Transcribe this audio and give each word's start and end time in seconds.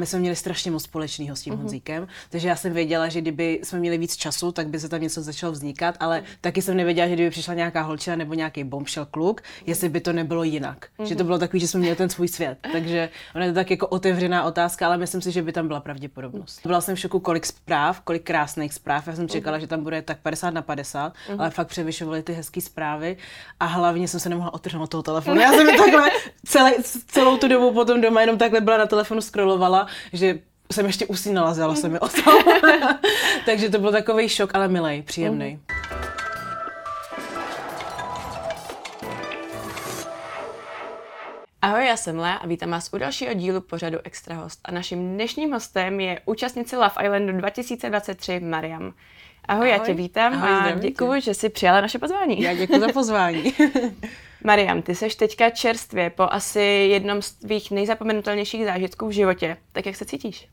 My 0.00 0.06
jsme 0.06 0.18
měli 0.18 0.36
strašně 0.36 0.70
moc 0.70 0.82
společného 0.82 1.36
s 1.36 1.42
tím 1.42 1.54
mm-hmm. 1.54 1.58
Honzíkem, 1.58 2.08
takže 2.30 2.48
já 2.48 2.56
jsem 2.56 2.72
věděla, 2.72 3.08
že 3.08 3.20
kdyby 3.20 3.60
jsme 3.62 3.78
měli 3.78 3.98
víc 3.98 4.16
času, 4.16 4.52
tak 4.52 4.68
by 4.68 4.80
se 4.80 4.88
tam 4.88 5.00
něco 5.00 5.22
začalo 5.22 5.52
vznikat, 5.52 5.94
ale 6.00 6.22
taky 6.40 6.62
jsem 6.62 6.76
nevěděla, 6.76 7.08
že 7.08 7.14
kdyby 7.14 7.30
přišla 7.30 7.54
nějaká 7.54 7.82
holčina 7.82 8.16
nebo 8.16 8.34
nějaký 8.34 8.64
bombshell 8.64 9.06
kluk, 9.06 9.40
jestli 9.66 9.88
by 9.88 10.00
to 10.00 10.12
nebylo 10.12 10.42
jinak. 10.42 10.86
Mm-hmm. 10.98 11.04
Že 11.04 11.16
to 11.16 11.24
bylo 11.24 11.38
takový, 11.38 11.60
že 11.60 11.68
jsme 11.68 11.80
měli 11.80 11.96
ten 11.96 12.08
svůj 12.08 12.28
svět. 12.28 12.58
Takže 12.72 13.08
ona 13.34 13.44
je 13.44 13.50
to 13.50 13.54
tak 13.54 13.70
jako 13.70 13.86
otevřená 13.86 14.44
otázka, 14.44 14.86
ale 14.86 14.96
myslím 14.98 15.22
si, 15.22 15.32
že 15.32 15.42
by 15.42 15.52
tam 15.52 15.66
byla 15.66 15.80
pravděpodobnost. 15.80 16.60
Byla 16.66 16.80
jsem 16.80 16.96
v 16.96 17.00
šoku, 17.00 17.20
kolik 17.20 17.46
zpráv, 17.46 18.00
kolik 18.00 18.22
krásných 18.22 18.74
zpráv. 18.74 19.06
Já 19.06 19.16
jsem 19.16 19.28
čekala, 19.28 19.56
mm-hmm. 19.56 19.60
že 19.60 19.66
tam 19.66 19.82
bude 19.82 20.02
tak 20.02 20.18
50 20.18 20.50
na 20.50 20.62
50, 20.62 21.12
mm-hmm. 21.12 21.36
ale 21.38 21.50
fakt 21.50 21.68
převyšovaly 21.68 22.22
ty 22.22 22.32
hezké 22.32 22.60
zprávy 22.60 23.16
a 23.60 23.64
hlavně 23.64 24.08
jsem 24.08 24.20
se 24.20 24.28
nemohla 24.28 24.54
otrhnout 24.54 24.90
toho 24.90 25.02
telefonu. 25.02 25.40
Já 25.40 25.52
jsem 25.52 25.66
takhle 25.76 26.10
celé, 26.44 26.72
celou 27.06 27.36
tu 27.36 27.48
dobu 27.48 27.72
potom 27.72 28.00
doma 28.00 28.20
jenom 28.20 28.38
takhle 28.38 28.60
byla 28.60 28.76
na 28.76 28.86
telefonu 28.86 29.20
scrollovala 29.20 29.85
že 30.12 30.38
jsem 30.72 30.86
ještě 30.86 31.06
usínala, 31.06 31.54
zjela 31.54 31.74
se 31.74 31.88
mi 31.88 32.00
o 32.00 32.08
tom. 32.08 32.34
Takže 33.46 33.70
to 33.70 33.78
byl 33.78 33.92
takový 33.92 34.28
šok, 34.28 34.54
ale 34.54 34.68
milej, 34.68 35.02
příjemný. 35.02 35.50
Mm. 35.54 35.76
Ahoj, 41.62 41.86
já 41.86 41.96
jsem 41.96 42.18
Lea 42.18 42.34
a 42.34 42.46
vítám 42.46 42.70
vás 42.70 42.90
u 42.92 42.98
dalšího 42.98 43.34
dílu 43.34 43.60
pořadu 43.60 43.98
Extra 44.04 44.36
host. 44.36 44.60
A 44.64 44.72
naším 44.72 45.14
dnešním 45.14 45.52
hostem 45.52 46.00
je 46.00 46.20
účastnice 46.24 46.76
Love 46.76 47.04
Islandu 47.04 47.32
2023 47.32 48.40
Mariam. 48.40 48.94
Ahoj, 49.48 49.72
Ahoj. 49.72 49.78
já 49.78 49.78
tě 49.78 49.94
vítám 49.94 50.34
Ahoj, 50.34 50.50
a 50.50 50.78
děkuji, 50.78 51.20
že 51.20 51.34
jsi 51.34 51.48
přijala 51.48 51.80
naše 51.80 51.98
pozvání. 51.98 52.42
Já 52.42 52.54
děkuji 52.54 52.80
za 52.80 52.88
pozvání. 52.92 53.54
Mariam, 54.44 54.82
ty 54.82 54.94
seš 54.94 55.14
teďka 55.14 55.50
čerstvě 55.50 56.10
po 56.10 56.22
asi 56.30 56.60
jednom 56.60 57.22
z 57.22 57.32
tvých 57.32 57.70
nejzapomenutelnějších 57.70 58.64
zážitků 58.64 59.06
v 59.06 59.10
životě. 59.10 59.56
Tak 59.72 59.86
jak 59.86 59.96
se 59.96 60.04
cítíš? 60.04 60.48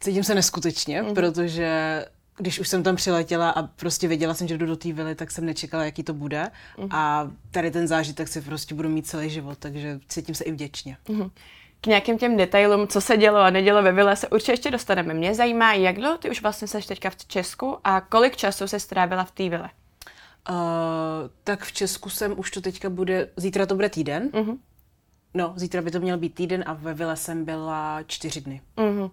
Cítím 0.00 0.24
se 0.24 0.34
neskutečně, 0.34 1.02
mm-hmm. 1.02 1.14
protože 1.14 2.04
když 2.38 2.58
už 2.58 2.68
jsem 2.68 2.82
tam 2.82 2.96
přiletěla 2.96 3.50
a 3.50 3.62
prostě 3.62 4.08
věděla 4.08 4.34
jsem, 4.34 4.48
že 4.48 4.58
jdu 4.58 4.66
do 4.66 4.76
té 4.76 4.92
vily, 4.92 5.14
tak 5.14 5.30
jsem 5.30 5.46
nečekala, 5.46 5.84
jaký 5.84 6.02
to 6.02 6.14
bude. 6.14 6.50
Mm-hmm. 6.78 6.88
A 6.90 7.30
tady 7.50 7.70
ten 7.70 7.88
zážitek 7.88 8.28
si 8.28 8.40
prostě 8.40 8.74
budu 8.74 8.88
mít 8.88 9.06
celý 9.06 9.30
život, 9.30 9.58
takže 9.58 10.00
cítím 10.08 10.34
se 10.34 10.44
i 10.44 10.52
vděčně. 10.52 10.96
Mm-hmm. 11.08 11.30
K 11.80 11.86
nějakým 11.86 12.18
těm 12.18 12.36
detailům, 12.36 12.88
co 12.88 13.00
se 13.00 13.16
dělo 13.16 13.38
a 13.38 13.50
nedělo 13.50 13.82
ve 13.82 13.92
vile, 13.92 14.16
se 14.16 14.28
určitě 14.28 14.52
ještě 14.52 14.70
dostaneme. 14.70 15.14
Mě 15.14 15.34
zajímá, 15.34 15.72
jak 15.72 15.96
dlouho 15.96 16.18
ty 16.18 16.30
už 16.30 16.42
vlastně 16.42 16.68
seš 16.68 16.86
teďka 16.86 17.10
v 17.10 17.16
Česku 17.16 17.78
a 17.84 18.00
kolik 18.00 18.36
času 18.36 18.68
se 18.68 18.80
strávila 18.80 19.24
v 19.24 19.30
té 19.30 19.48
vile? 19.48 19.70
Uh, 20.50 20.56
tak 21.44 21.64
v 21.64 21.72
Česku 21.72 22.10
jsem 22.10 22.38
už 22.38 22.50
to 22.50 22.60
teďka 22.60 22.90
bude, 22.90 23.28
zítra 23.36 23.66
to 23.66 23.74
bude 23.74 23.88
týden. 23.88 24.28
Uh-huh. 24.28 24.58
No, 25.34 25.52
zítra 25.56 25.82
by 25.82 25.90
to 25.90 26.00
měl 26.00 26.18
být 26.18 26.34
týden 26.34 26.64
a 26.66 26.72
ve 26.72 26.94
Vile 26.94 27.16
jsem 27.16 27.44
byla 27.44 28.02
čtyři 28.06 28.40
dny. 28.40 28.60
Uh-huh. 28.76 29.10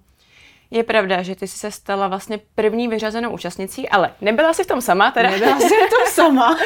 Je 0.72 0.84
pravda, 0.84 1.23
že 1.23 1.36
ty 1.36 1.48
jsi 1.48 1.60
se 1.60 1.72
stala 1.72 2.08
vlastně 2.08 2.40
první 2.56 2.88
vyřazenou 2.88 3.32
účastnicí, 3.32 3.90
ale 3.90 4.14
nebyla 4.22 4.54
jsi 4.54 4.64
v 4.64 4.68
tom 4.68 4.82
sama, 4.82 5.12
teda. 5.12 5.30
Nebyla 5.30 5.60
jsi 5.60 5.68
v 5.68 5.90
tom 5.90 6.14
sama. 6.14 6.58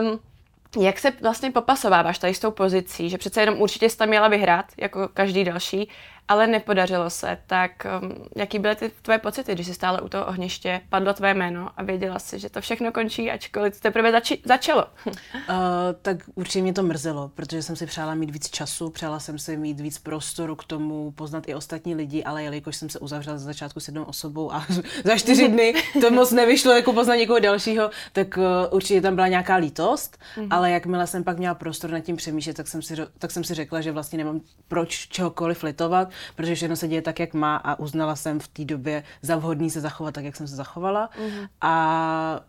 um, 0.00 0.20
jak 0.80 0.98
se 0.98 1.12
vlastně 1.22 1.50
popasováváš 1.50 2.18
tady 2.18 2.34
s 2.34 2.38
tou 2.38 2.50
pozicí, 2.50 3.10
že 3.10 3.18
přece 3.18 3.40
jenom 3.40 3.60
určitě 3.60 3.90
jsi 3.90 3.96
tam 3.96 4.08
měla 4.08 4.28
vyhrát, 4.28 4.66
jako 4.76 5.08
každý 5.08 5.44
další, 5.44 5.88
ale 6.28 6.46
nepodařilo 6.46 7.10
se, 7.10 7.38
tak 7.46 7.86
um, 8.02 8.12
jaký 8.36 8.58
byly 8.58 8.76
ty 8.76 8.90
tvoje 9.02 9.18
pocity, 9.18 9.54
když 9.54 9.66
jsi 9.66 9.74
stále 9.74 10.00
u 10.00 10.08
toho 10.08 10.26
ohniště, 10.26 10.80
padlo 10.88 11.14
tvé 11.14 11.34
jméno 11.34 11.70
a 11.76 11.82
věděla 11.82 12.18
jsi, 12.18 12.38
že 12.38 12.50
to 12.50 12.60
všechno 12.60 12.92
končí, 12.92 13.30
ačkoliv 13.30 13.74
to 13.74 13.80
teprve 13.80 14.12
zači- 14.12 14.40
začalo? 14.44 14.86
uh, 15.06 15.12
tak 16.02 16.16
určitě 16.34 16.62
mě 16.62 16.72
to 16.72 16.82
mrzelo, 16.82 17.30
protože 17.34 17.62
jsem 17.62 17.76
si 17.76 17.86
přála 17.86 18.14
mít 18.14 18.30
víc 18.30 18.50
času, 18.50 18.90
přála 18.90 19.20
jsem 19.20 19.38
si 19.38 19.56
mít 19.56 19.80
víc 19.80 19.98
prostoru 19.98 20.56
k 20.56 20.64
tomu, 20.64 21.12
poznat 21.12 21.48
i 21.48 21.54
ostatní 21.54 21.94
lidi, 21.94 22.24
ale 22.24 22.42
jelikož 22.42 22.76
jsem 22.76 22.90
se 22.90 22.98
uzavřela 22.98 23.38
za 23.38 23.44
začátku 23.44 23.80
s 23.80 23.88
jednou 23.88 24.04
osobou 24.04 24.52
a 24.52 24.66
za 25.04 25.18
čtyři 25.18 25.48
dny 25.48 25.74
to 26.00 26.10
moc 26.10 26.32
nevyšlo 26.32 26.72
jako 26.72 26.92
poznat 26.92 27.14
někoho 27.14 27.38
dalšího, 27.38 27.90
tak 28.12 28.36
uh, 28.36 28.44
určitě 28.70 29.00
tam 29.00 29.14
byla 29.14 29.28
nějaká 29.28 29.56
lítost, 29.56 30.18
mm-hmm. 30.36 30.48
ale 30.50 30.70
jakmile 30.70 31.06
jsem 31.06 31.24
pak 31.24 31.38
měla 31.38 31.54
prostor 31.54 31.90
nad 31.90 32.00
tím 32.00 32.16
přemýšlet, 32.16 32.56
tak 32.56 32.68
jsem 32.68 32.82
si, 32.82 32.94
tak 33.18 33.30
jsem 33.30 33.44
si 33.44 33.54
řekla, 33.54 33.80
že 33.80 33.92
vlastně 33.92 34.18
nemám 34.18 34.40
proč 34.68 35.08
čehokoliv 35.08 35.62
litovat, 35.62 36.08
protože 36.36 36.54
všechno 36.54 36.76
se 36.76 36.88
děje 36.88 37.02
tak, 37.02 37.20
jak 37.20 37.34
má 37.34 37.56
a 37.56 37.78
uznala 37.78 38.16
jsem 38.16 38.40
v 38.40 38.48
té 38.48 38.64
době 38.64 39.02
za 39.22 39.36
vhodný 39.36 39.70
se 39.70 39.80
zachovat 39.80 40.14
tak, 40.14 40.24
jak 40.24 40.36
jsem 40.36 40.48
se 40.48 40.56
zachovala. 40.56 41.10
Mm-hmm. 41.18 41.48
A 41.60 42.40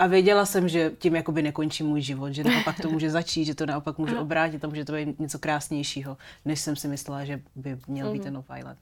a 0.00 0.06
věděla 0.06 0.46
jsem, 0.46 0.68
že 0.68 0.92
tím 0.98 1.16
jakoby 1.16 1.42
nekončí 1.42 1.82
můj 1.82 2.00
život, 2.00 2.32
že 2.32 2.44
naopak 2.44 2.80
to 2.80 2.90
může 2.90 3.10
začít, 3.10 3.44
že 3.44 3.54
to 3.54 3.66
naopak 3.66 3.98
může 3.98 4.18
obrátit 4.18 4.64
a 4.64 4.68
může 4.68 4.84
to 4.84 4.92
být 4.92 5.20
něco 5.20 5.38
krásnějšího, 5.38 6.16
než 6.44 6.60
jsem 6.60 6.76
si 6.76 6.88
myslela, 6.88 7.24
že 7.24 7.40
by 7.56 7.78
měl 7.86 8.12
být 8.12 8.18
mhm. 8.18 8.24
ten 8.24 8.36
Love 8.36 8.58
Island. 8.58 8.78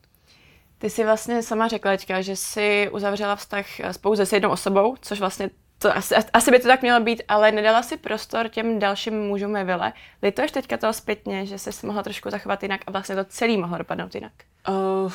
Ty 0.79 0.91
jsi 0.91 1.05
vlastně 1.05 1.43
sama 1.43 1.69
řekla, 1.69 1.97
že 2.21 2.37
jsi 2.37 2.91
uzavřela 2.93 3.37
vztah 3.37 3.67
pouze 4.01 4.27
s 4.27 4.33
jednou 4.33 4.51
osobou, 4.51 4.97
což 5.01 5.21
vlastně 5.21 5.51
to 5.79 5.97
asi, 5.97 6.15
asi 6.15 6.51
by 6.51 6.59
to 6.59 6.69
tak 6.69 6.83
mělo 6.83 7.01
být, 7.01 7.23
ale 7.29 7.53
nedala 7.53 7.83
si 7.83 7.97
prostor 7.97 8.49
těm 8.49 8.79
dalším 8.79 9.21
mužům 9.21 9.53
ve 9.53 9.65
vile. 9.65 9.93
Lituješ 10.23 10.51
teďka 10.51 10.77
toho 10.77 10.93
zpětně, 10.93 11.47
že 11.47 11.59
jsi 11.59 11.87
mohla 11.87 12.03
trošku 12.03 12.31
zachovat 12.31 12.63
jinak 12.63 12.81
a 12.87 12.91
vlastně 12.91 13.17
to 13.17 13.25
celý 13.25 13.57
mohlo 13.57 13.79
dopadnout 13.79 14.15
jinak? 14.15 14.33
Uh, 14.69 15.13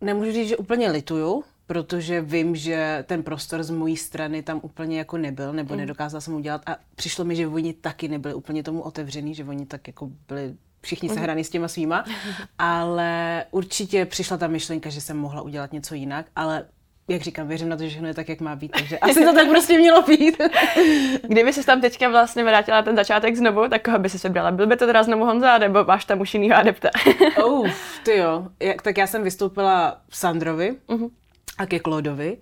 nemůžu 0.00 0.32
říct, 0.32 0.48
že 0.48 0.56
úplně 0.56 0.90
lituju, 0.90 1.44
protože 1.66 2.20
vím, 2.20 2.56
že 2.56 3.04
ten 3.08 3.22
prostor 3.22 3.62
z 3.62 3.70
mojí 3.70 3.96
strany 3.96 4.42
tam 4.42 4.60
úplně 4.62 4.98
jako 4.98 5.16
nebyl, 5.16 5.52
nebo 5.52 5.74
mm. 5.74 5.80
nedokázala 5.80 6.20
jsem 6.20 6.34
udělat 6.34 6.62
a 6.66 6.76
přišlo 6.94 7.24
mi, 7.24 7.36
že 7.36 7.46
oni 7.46 7.72
taky 7.72 8.08
nebyli 8.08 8.34
úplně 8.34 8.62
tomu 8.62 8.80
otevřený, 8.80 9.34
že 9.34 9.44
oni 9.44 9.66
tak 9.66 9.86
jako 9.86 10.10
byli 10.28 10.54
všichni 10.80 11.08
se 11.08 11.20
hraní 11.20 11.44
s 11.44 11.50
těma 11.50 11.68
svýma, 11.68 12.04
ale 12.58 13.44
určitě 13.50 14.06
přišla 14.06 14.36
ta 14.36 14.46
myšlenka, 14.46 14.90
že 14.90 15.00
jsem 15.00 15.18
mohla 15.18 15.42
udělat 15.42 15.72
něco 15.72 15.94
jinak, 15.94 16.26
ale 16.36 16.66
jak 17.08 17.22
říkám, 17.22 17.48
věřím 17.48 17.68
na 17.68 17.76
to, 17.76 17.82
že 17.82 17.88
všechno 17.88 18.08
je 18.08 18.14
tak, 18.14 18.28
jak 18.28 18.40
má 18.40 18.56
být, 18.56 18.72
takže 18.72 18.98
asi 18.98 19.24
to 19.24 19.34
tak 19.34 19.48
prostě 19.48 19.78
mělo 19.78 20.02
být. 20.02 20.40
Kdyby 21.28 21.52
se 21.52 21.66
tam 21.66 21.80
teďka 21.80 22.08
vlastně 22.08 22.44
vrátila 22.44 22.82
ten 22.82 22.96
začátek 22.96 23.36
znovu, 23.36 23.68
tak 23.68 23.82
koho 23.82 23.98
by 23.98 24.08
si 24.08 24.28
vybrala? 24.28 24.50
Byl 24.50 24.66
by 24.66 24.76
to 24.76 24.86
teda 24.86 25.02
znovu 25.02 25.24
Honza, 25.24 25.58
nebo 25.58 25.84
máš 25.84 26.04
tam 26.04 26.20
už 26.20 26.34
jinýho 26.34 26.56
adepta? 26.56 26.88
Uf, 27.46 28.00
ty 28.02 28.16
jo. 28.16 28.46
Jak, 28.60 28.82
tak 28.82 28.98
já 28.98 29.06
jsem 29.06 29.22
vystoupila 29.22 30.00
Sandrovi 30.10 30.76
uh-huh. 30.88 31.10
a 31.58 31.66
ke 31.66 31.78
Klodovi 31.78 32.36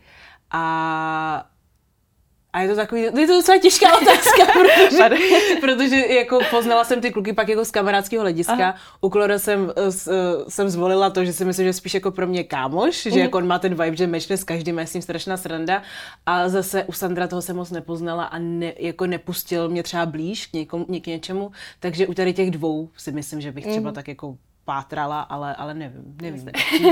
a 0.51 1.47
a 2.57 2.61
je 2.61 2.69
to 2.69 2.77
takový, 2.77 3.03
je 3.03 3.27
to 3.27 3.33
docela 3.33 3.59
těžká 3.59 3.87
otázka, 4.03 4.45
protože, 4.53 5.09
protože 5.61 5.97
jako 5.97 6.39
poznala 6.51 6.85
jsem 6.85 7.01
ty 7.01 7.11
kluky 7.11 7.33
pak 7.33 7.49
jako 7.49 7.65
z 7.65 7.71
kamarádského 7.71 8.23
hlediska. 8.23 8.53
Aha. 8.53 8.75
U 9.01 9.09
Klora 9.09 9.39
jsem, 9.39 9.73
eh, 9.77 9.93
s, 9.93 10.09
eh, 10.09 10.51
jsem 10.51 10.69
zvolila 10.69 11.11
to, 11.11 11.25
že 11.25 11.33
si 11.33 11.45
myslím, 11.45 11.67
že 11.67 11.73
spíš 11.73 11.95
jako 11.95 12.11
pro 12.11 12.27
mě 12.27 12.45
kámoš, 12.45 13.03
že 13.03 13.11
uh-huh. 13.11 13.19
jako 13.19 13.39
on 13.39 13.47
má 13.47 13.59
ten 13.59 13.75
vibe, 13.75 13.97
že 13.97 14.07
mečne 14.07 14.37
s 14.37 14.45
každým, 14.45 14.79
je 14.79 14.87
s 14.87 14.95
ním 14.95 15.03
strašná 15.03 15.37
sranda. 15.37 15.83
A 16.27 16.49
zase 16.49 16.85
u 16.85 16.93
Sandra 16.93 17.27
toho 17.27 17.43
jsem 17.43 17.57
moc 17.57 17.71
nepoznala 17.71 18.25
a 18.25 18.39
ne, 18.39 18.73
jako 18.79 19.07
nepustil 19.07 19.69
mě 19.69 19.83
třeba 19.83 20.07
blíž 20.07 20.47
k, 20.47 20.53
někomu, 20.53 20.85
k 20.85 21.07
něčemu, 21.07 21.53
takže 21.81 22.07
u 22.07 22.15
tady 22.15 22.33
těch 22.33 22.51
dvou 22.51 22.89
si 22.97 23.13
myslím, 23.13 23.41
že 23.41 23.53
bych 23.53 23.67
třeba 23.67 23.91
uh-huh. 23.91 23.95
tak 23.95 24.09
jako 24.09 24.37
pátrala, 24.67 25.21
ale, 25.21 25.55
ale 25.55 25.75
nevím, 25.75 26.17
nevím. 26.23 26.49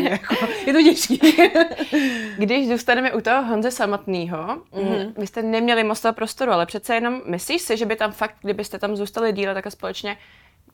jako, 0.09 0.35
je 0.67 0.73
to 0.73 0.83
těžké. 0.83 1.15
Když 2.39 2.69
zůstaneme 2.69 3.13
u 3.13 3.21
toho 3.21 3.43
Honze 3.43 3.71
samotného, 3.71 4.39
mm-hmm. 4.39 5.13
vy 5.17 5.27
jste 5.27 5.43
neměli 5.43 5.85
moc 5.85 6.01
toho 6.01 6.15
prostoru, 6.15 6.53
ale 6.53 6.67
přece 6.67 6.95
jenom 6.95 7.23
myslíš 7.27 7.63
si, 7.63 7.77
že 7.77 7.87
by 7.87 7.97
tam 7.97 8.13
fakt, 8.13 8.35
kdybyste 8.41 8.79
tam 8.79 8.97
zůstali 8.97 9.33
díle 9.33 9.55
takhle 9.55 9.71
společně, 9.71 10.17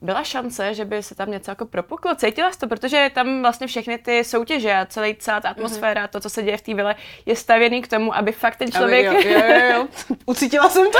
byla 0.02 0.24
šance, 0.24 0.74
že 0.74 0.84
by 0.84 1.02
se 1.02 1.14
tam 1.14 1.30
něco 1.30 1.50
jako 1.50 1.66
propuklo? 1.66 2.14
Cítila 2.14 2.52
jsi 2.52 2.58
to? 2.58 2.66
Protože 2.68 3.10
tam 3.14 3.42
vlastně 3.42 3.66
všechny 3.66 3.98
ty 3.98 4.24
soutěže 4.24 4.74
a 4.74 4.86
celý 4.86 5.14
celá 5.14 5.40
ta 5.40 5.48
mhm. 5.48 5.56
atmosféra, 5.56 6.06
mm-hmm. 6.06 6.10
to, 6.10 6.20
co 6.20 6.30
se 6.30 6.42
děje 6.42 6.56
v 6.56 6.62
té 6.62 6.74
vile, 6.74 6.94
je 7.26 7.36
stavěný 7.36 7.82
k 7.82 7.88
tomu, 7.88 8.16
aby 8.16 8.32
fakt 8.32 8.56
ten 8.56 8.72
člověk... 8.72 9.06
Jo, 9.06 9.12
jo, 9.12 9.42
jo, 9.48 9.72
jo. 9.72 9.88
Ucítila 10.26 10.68
jsem 10.68 10.86
to. 10.92 10.98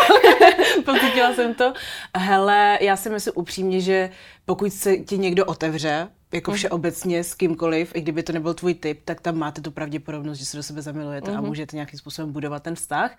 Pocítila 0.93 1.35
jsem 1.35 1.55
to. 1.55 1.73
Hele, 2.17 2.79
já 2.81 2.97
si 2.97 3.11
myslím 3.11 3.33
upřímně, 3.37 3.81
že 3.81 4.11
pokud 4.51 4.73
se 4.73 4.97
ti 4.97 5.19
někdo 5.19 5.45
otevře, 5.45 6.09
jako 6.33 6.51
mhm. 6.51 6.59
všeobecně 6.59 7.25
s 7.25 7.35
kýmkoliv, 7.35 7.93
i 7.95 8.01
kdyby 8.01 8.23
to 8.23 8.33
nebyl 8.33 8.55
tvůj 8.55 8.75
typ, 8.75 9.01
tak 9.05 9.21
tam 9.21 9.39
máte 9.39 9.61
tu 9.61 9.71
pravděpodobnost, 9.71 10.39
že 10.39 10.45
se 10.45 10.57
do 10.57 10.63
sebe 10.63 10.83
zamilujete 10.83 11.31
mm-hmm. 11.31 11.39
a 11.39 11.41
mhm. 11.41 11.49
můžete 11.49 11.77
nějakým 11.77 11.99
způsobem 11.99 12.33
budovat 12.33 12.63
ten 12.63 12.75
vztah. 12.75 13.19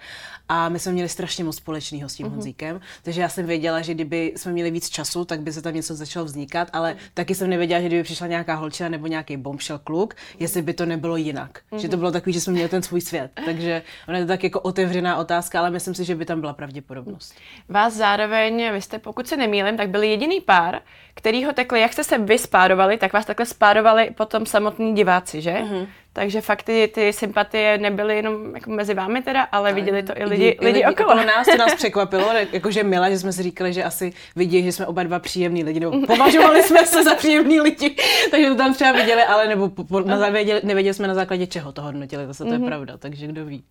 A 0.50 0.70
my 0.70 0.80
jsme 0.80 0.92
měli 0.92 1.10
strašně 1.10 1.44
moc 1.44 1.56
společného 1.56 2.10
s 2.10 2.16
tím 2.16 2.28
mm-hmm. 2.28 2.30
Honzíkem, 2.30 2.82
takže 3.04 3.22
já 3.22 3.30
jsem 3.30 3.46
věděla, 3.46 3.82
že 3.82 3.94
kdyby 3.94 4.34
jsme 4.36 4.52
měli 4.52 4.72
víc 4.72 4.90
času, 4.90 5.26
tak 5.26 5.42
by 5.42 5.54
se 5.54 5.62
tam 5.62 5.74
něco 5.74 5.96
začalo 5.96 6.26
vznikat, 6.26 6.70
ale 6.74 6.96
taky 7.14 7.36
jsem 7.36 7.50
nevěděla, 7.50 7.82
že 7.82 7.88
kdyby 7.88 8.04
přišla 8.04 8.28
nějaká 8.28 8.56
holčina 8.56 8.90
nebo 8.90 9.08
nějaký 9.08 9.38
bombshell 9.38 9.80
kluk, 9.80 10.16
jestli 10.40 10.62
by 10.62 10.74
to 10.74 10.86
nebylo 10.86 11.16
jinak. 11.16 11.60
Mm-hmm. 11.60 11.78
Že 11.78 11.88
to 11.88 11.96
mhm. 11.96 12.00
bylo 12.00 12.12
takový, 12.12 12.34
že 12.34 12.42
jsme 12.42 12.54
měli 12.54 12.70
ten 12.70 12.82
svůj 12.82 13.02
svět. 13.02 13.32
Takže 13.46 13.82
ona 14.08 14.18
je 14.18 14.24
to 14.24 14.28
tak 14.28 14.44
jako 14.44 14.60
otevřená 14.60 15.18
otázka, 15.18 15.60
ale 15.60 15.70
myslím 15.70 15.96
si, 15.96 16.06
že 16.06 16.16
by 16.16 16.26
tam 16.26 16.42
byla 16.42 16.54
pravděpodobnost. 16.54 17.36
Vás 17.70 17.94
zároveň, 17.94 18.72
vy 18.74 18.82
jste, 18.82 19.00
pokud 19.00 19.28
se 19.28 19.38
nemýlim, 19.38 19.78
tak 19.78 19.90
byli 19.90 20.10
jediný 20.10 20.42
pár, 20.42 20.82
kterýho 21.22 21.54
takhle, 21.54 21.80
jak 21.80 21.94
jste 21.94 22.04
se 22.04 22.18
vy 22.18 22.38
spárovali, 22.38 22.98
tak 22.98 23.14
vás 23.14 23.26
takhle 23.26 23.46
spárovali 23.46 24.10
potom 24.18 24.46
samotní 24.46 24.96
diváci, 24.96 25.42
že? 25.42 25.54
Mhm. 25.54 25.88
Takže 26.14 26.42
fakt 26.42 26.64
ty, 26.64 26.92
ty 26.94 27.14
sympatie 27.14 27.78
nebyly 27.78 28.16
jenom 28.16 28.56
jako 28.56 28.72
mezi 28.72 28.94
vámi 28.94 29.22
teda, 29.22 29.42
ale 29.42 29.74
viděli 29.74 30.04
to 30.04 30.14
i 30.18 30.26
lidi, 30.26 30.48
i 30.48 30.66
lidi 30.66 30.86
okolo. 30.86 31.16
nás, 31.16 31.48
to 31.48 31.58
nás 31.58 31.76
překvapilo, 31.82 32.34
jakože 32.52 32.84
Mila, 32.84 33.10
že 33.10 33.20
jsme 33.20 33.34
si 33.34 33.44
říkali, 33.44 33.74
že 33.74 33.84
asi 33.84 34.14
vidí, 34.36 34.64
že 34.64 34.72
jsme 34.72 34.86
oba 34.86 35.04
dva 35.04 35.20
příjemní 35.20 35.64
lidi, 35.64 35.80
nebo 35.80 36.08
považovali 36.08 36.64
jsme 36.64 36.86
se 36.86 37.04
za 37.04 37.16
příjemní 37.16 37.62
lidi, 37.62 37.96
takže 38.32 38.50
to 38.50 38.56
tam 38.56 38.74
třeba 38.74 38.92
viděli, 38.92 39.24
ale 39.24 39.48
nebo 39.48 39.70
po, 39.70 39.84
po, 39.84 40.00
na, 40.00 40.18
nevěděli, 40.18 40.62
nevěděli 40.64 40.94
jsme 40.94 41.08
na 41.08 41.14
základě 41.14 41.48
čeho 41.48 41.72
to 41.72 41.82
hodnotili, 41.82 42.28
zase 42.28 42.46
to 42.46 42.54
je 42.54 42.60
pravda, 42.60 42.98
takže 42.98 43.28
kdo 43.28 43.46
ví. 43.46 43.64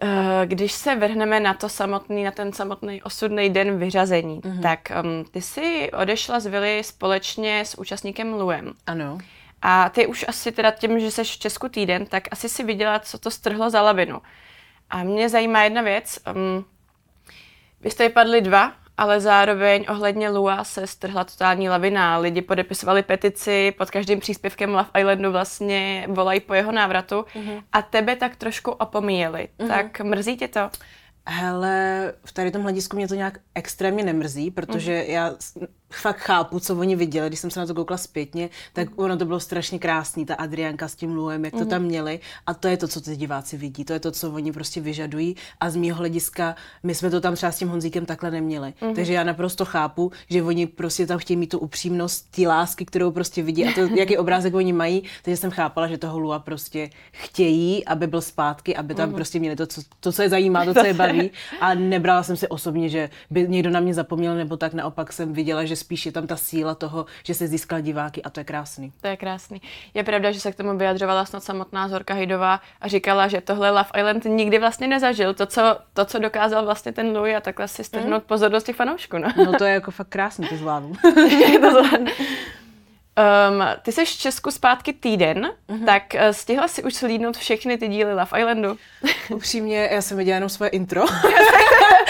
Eh, 0.00 0.46
Když 0.46 0.72
se 0.72 0.96
vrhneme 0.96 1.40
na 1.40 1.54
to 1.54 1.68
samotný, 1.68 2.24
na 2.24 2.30
ten 2.30 2.52
samotný 2.52 3.02
osudný 3.02 3.50
den 3.50 3.78
vyřazení, 3.78 4.40
mm-hmm. 4.40 4.62
tak 4.62 4.92
um, 5.04 5.24
ty 5.24 5.42
jsi 5.42 5.90
odešla 5.92 6.40
z 6.40 6.46
vily 6.46 6.84
společně 6.84 7.60
s 7.60 7.78
účastníkem 7.78 8.32
Luem. 8.34 8.72
Ano. 8.86 9.18
A 9.62 9.88
ty 9.88 10.06
už 10.06 10.24
asi 10.28 10.52
teda 10.52 10.70
tím, 10.70 11.00
že 11.00 11.10
jsi 11.10 11.24
v 11.24 11.38
Česku 11.38 11.68
týden, 11.68 12.06
tak 12.06 12.22
asi 12.30 12.48
si 12.48 12.64
viděla, 12.64 12.98
co 12.98 13.18
to 13.18 13.30
strhlo 13.30 13.70
za 13.70 13.82
lavinu. 13.82 14.22
A 14.90 15.02
mě 15.02 15.28
zajímá 15.28 15.62
jedna 15.62 15.82
věc. 15.82 16.18
Um, 16.34 16.64
vy 17.80 17.90
jste 17.90 18.08
vypadli 18.08 18.40
dva, 18.40 18.72
ale 18.96 19.20
zároveň 19.20 19.84
ohledně 19.88 20.28
Lua 20.28 20.64
se 20.64 20.86
strhla 20.86 21.24
totální 21.24 21.68
lavina. 21.68 22.18
Lidi 22.18 22.42
podepisovali 22.42 23.02
petici, 23.02 23.74
pod 23.78 23.90
každým 23.90 24.20
příspěvkem 24.20 24.70
Love 24.70 25.00
Islandu 25.00 25.32
vlastně 25.32 26.06
volají 26.08 26.40
po 26.40 26.54
jeho 26.54 26.72
návratu 26.72 27.14
mm-hmm. 27.14 27.62
a 27.72 27.82
tebe 27.82 28.16
tak 28.16 28.36
trošku 28.36 28.70
opomíjeli. 28.70 29.48
Mm-hmm. 29.58 29.68
Tak 29.68 30.00
mrzí 30.00 30.36
tě 30.36 30.48
to? 30.48 30.70
Hele, 31.26 32.12
v 32.24 32.32
tady 32.32 32.50
tom 32.50 32.62
hledisku 32.62 32.96
mě 32.96 33.08
to 33.08 33.14
nějak 33.14 33.38
extrémně 33.54 34.04
nemrzí, 34.04 34.50
protože 34.50 35.04
já 35.08 35.30
s- 35.38 35.58
fakt 35.96 36.18
chápu, 36.18 36.60
co 36.60 36.76
oni 36.76 36.96
viděli, 36.96 37.28
když 37.28 37.40
jsem 37.40 37.50
se 37.50 37.60
na 37.60 37.66
to 37.66 37.74
koukla 37.74 37.96
zpětně, 37.96 38.50
tak 38.72 38.88
ono 38.96 39.16
to 39.16 39.24
bylo 39.24 39.40
strašně 39.40 39.78
krásný, 39.78 40.26
ta 40.26 40.34
Adrianka 40.34 40.88
s 40.88 40.94
tím 40.94 41.14
Luem, 41.16 41.44
jak 41.44 41.54
to 41.54 41.64
tam 41.64 41.82
měli. 41.82 42.20
A 42.46 42.54
to 42.54 42.68
je 42.68 42.76
to, 42.76 42.88
co 42.88 43.00
ty 43.00 43.16
diváci 43.16 43.56
vidí, 43.56 43.84
to 43.84 43.92
je 43.92 44.00
to, 44.00 44.10
co 44.10 44.30
oni 44.30 44.52
prostě 44.52 44.80
vyžadují. 44.80 45.36
A 45.60 45.70
z 45.70 45.76
mýho 45.76 45.96
hlediska 45.96 46.56
my 46.82 46.94
jsme 46.94 47.10
to 47.10 47.20
tam 47.20 47.34
třeba 47.34 47.52
s 47.52 47.58
tím 47.58 47.68
Honzíkem 47.68 48.06
takhle 48.06 48.30
neměli, 48.30 48.74
takže 48.94 49.12
já 49.12 49.24
naprosto 49.24 49.64
chápu, 49.64 50.12
že 50.30 50.42
oni 50.42 50.66
prostě 50.66 51.06
tam 51.06 51.18
chtějí 51.18 51.36
mít 51.36 51.46
tu 51.46 51.58
upřímnost, 51.58 52.26
tí 52.30 52.46
lásky, 52.46 52.84
kterou 52.84 53.10
prostě 53.10 53.42
vidí 53.42 53.64
a 53.64 53.72
to, 53.72 53.80
jaký 53.80 54.16
obrázek 54.18 54.54
oni 54.54 54.72
mají, 54.72 55.02
takže 55.22 55.36
jsem 55.36 55.50
chápala, 55.50 55.88
že 55.88 55.98
toho 55.98 56.18
Lua 56.18 56.38
prostě 56.38 56.90
chtějí, 57.12 57.84
aby 57.84 58.06
byl 58.06 58.20
zpátky, 58.20 58.76
aby 58.76 58.94
tam 58.94 59.12
prostě 59.14 59.38
měli 59.38 59.56
to, 59.56 59.66
co, 59.66 59.80
to, 60.00 60.12
co 60.12 60.22
je 60.22 60.28
zajímá, 60.28 60.64
to, 60.64 60.74
co 60.74 60.86
je 60.86 60.94
baví. 60.94 61.30
A 61.60 61.74
nebrala 61.74 62.22
jsem 62.22 62.36
si 62.36 62.48
osobně, 62.48 62.88
že 62.88 63.10
by 63.30 63.48
někdo 63.48 63.70
na 63.70 63.80
mě 63.80 63.94
zapomněl, 63.94 64.34
nebo 64.34 64.56
tak 64.56 64.74
naopak 64.74 65.12
jsem 65.12 65.32
viděla, 65.32 65.64
že 65.64 65.76
spíš 65.84 66.06
je 66.06 66.12
tam 66.12 66.26
ta 66.26 66.36
síla 66.36 66.74
toho, 66.74 67.06
že 67.22 67.34
se 67.34 67.48
získal 67.48 67.80
diváky 67.80 68.22
a 68.22 68.30
to 68.30 68.40
je 68.40 68.44
krásný. 68.44 68.92
To 69.00 69.08
je 69.08 69.16
krásný. 69.16 69.62
Je 69.94 70.04
pravda, 70.04 70.32
že 70.32 70.40
se 70.40 70.52
k 70.52 70.56
tomu 70.56 70.78
vyjadřovala 70.78 71.24
snad 71.24 71.44
samotná 71.44 71.88
Zorka 71.88 72.14
Hydová 72.14 72.60
a 72.80 72.88
říkala, 72.88 73.28
že 73.28 73.40
tohle 73.40 73.70
Love 73.70 73.90
Island 73.98 74.24
nikdy 74.24 74.58
vlastně 74.58 74.86
nezažil. 74.86 75.34
To, 75.34 75.46
co, 75.46 75.78
to, 75.92 76.04
co 76.04 76.18
dokázal 76.18 76.64
vlastně 76.64 76.92
ten 76.92 77.16
Louis 77.16 77.36
a 77.36 77.40
takhle 77.40 77.68
si 77.68 77.84
strhnout 77.84 78.22
mm. 78.22 78.26
pozornost 78.26 78.64
těch 78.64 78.76
fanoušků. 78.76 79.18
No. 79.18 79.28
No 79.36 79.52
to 79.52 79.64
je 79.64 79.74
jako 79.74 79.90
fakt 79.90 80.08
krásný, 80.08 80.48
to 80.50 80.56
zvládnu. 80.56 80.92
To 81.60 81.70
zvládne. 81.70 82.12
Um, 83.50 83.64
ty 83.82 83.92
jsi 83.92 84.04
v 84.04 84.08
Česku 84.08 84.50
zpátky 84.50 84.92
týden, 84.92 85.52
mm-hmm. 85.68 85.84
tak 85.84 86.02
uh, 86.14 86.20
stihla 86.30 86.68
si 86.68 86.82
už 86.82 86.94
slídnout 86.94 87.36
všechny 87.36 87.78
ty 87.78 87.88
díly 87.88 88.14
Love 88.14 88.40
Islandu. 88.40 88.76
Upřímně, 89.30 89.88
já 89.92 90.02
jsem 90.02 90.16
viděla 90.18 90.34
jenom 90.34 90.48
svoje 90.48 90.70
intro. 90.70 91.04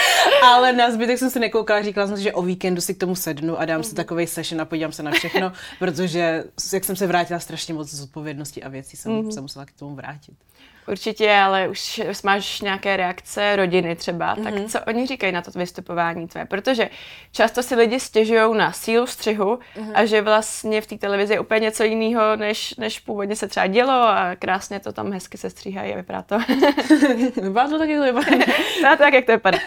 Ale 0.43 0.73
na 0.73 0.91
zbytek 0.91 1.17
jsem 1.17 1.29
se 1.29 1.39
nekoukala, 1.39 1.81
říkala 1.81 2.07
jsem 2.07 2.17
si, 2.17 2.23
že 2.23 2.33
o 2.33 2.41
víkendu 2.41 2.81
si 2.81 2.93
k 2.93 2.99
tomu 2.99 3.15
sednu 3.15 3.59
a 3.59 3.65
dám 3.65 3.83
si 3.83 3.95
takový 3.95 4.27
session 4.27 4.61
a 4.61 4.65
podívám 4.65 4.91
se 4.91 5.03
na 5.03 5.11
všechno, 5.11 5.51
protože 5.79 6.43
jak 6.73 6.83
jsem 6.83 6.95
se 6.95 7.07
vrátila 7.07 7.39
strašně 7.39 7.73
moc 7.73 7.89
z 7.89 8.03
odpovědnosti 8.03 8.63
a 8.63 8.69
věcí, 8.69 8.97
jsem 8.97 9.11
mm-hmm. 9.11 9.33
se 9.33 9.41
musela 9.41 9.65
k 9.65 9.71
tomu 9.71 9.95
vrátit. 9.95 10.35
Určitě, 10.87 11.31
ale 11.31 11.67
už 11.67 12.01
máš 12.23 12.61
nějaké 12.61 12.97
reakce 12.97 13.55
rodiny 13.55 13.95
třeba, 13.95 14.35
mm-hmm. 14.35 14.43
tak 14.43 14.71
co 14.71 14.79
oni 14.87 15.07
říkají 15.07 15.33
na 15.33 15.41
to 15.41 15.51
vystupování 15.51 16.27
tvé? 16.27 16.45
Protože 16.45 16.89
často 17.31 17.63
si 17.63 17.75
lidi 17.75 17.99
stěžují 17.99 18.57
na 18.57 18.71
sílu 18.71 19.07
střihu 19.07 19.45
mm-hmm. 19.55 19.91
a 19.93 20.05
že 20.05 20.21
vlastně 20.21 20.81
v 20.81 20.87
té 20.87 20.97
televizi 20.97 21.33
je 21.33 21.39
úplně 21.39 21.59
něco 21.59 21.83
jiného, 21.83 22.35
než, 22.35 22.75
než 22.75 22.99
původně 22.99 23.35
se 23.35 23.47
třeba 23.47 23.67
dělo 23.67 23.93
a 23.93 24.35
krásně 24.39 24.79
to 24.79 24.93
tam 24.93 25.11
hezky 25.11 25.37
se 25.37 25.49
stříhají 25.49 25.93
a 25.93 25.95
vypadá 25.95 26.21
to. 26.21 26.37
Vypadá 27.41 27.69
to 27.69 27.79
tak, 27.79 27.89
jak 27.89 27.99
to 27.99 28.05
vypadá. 28.05 28.37
no, 28.83 28.97
tak, 28.97 29.13
jak 29.13 29.25
to 29.25 29.31
vypadá. 29.31 29.57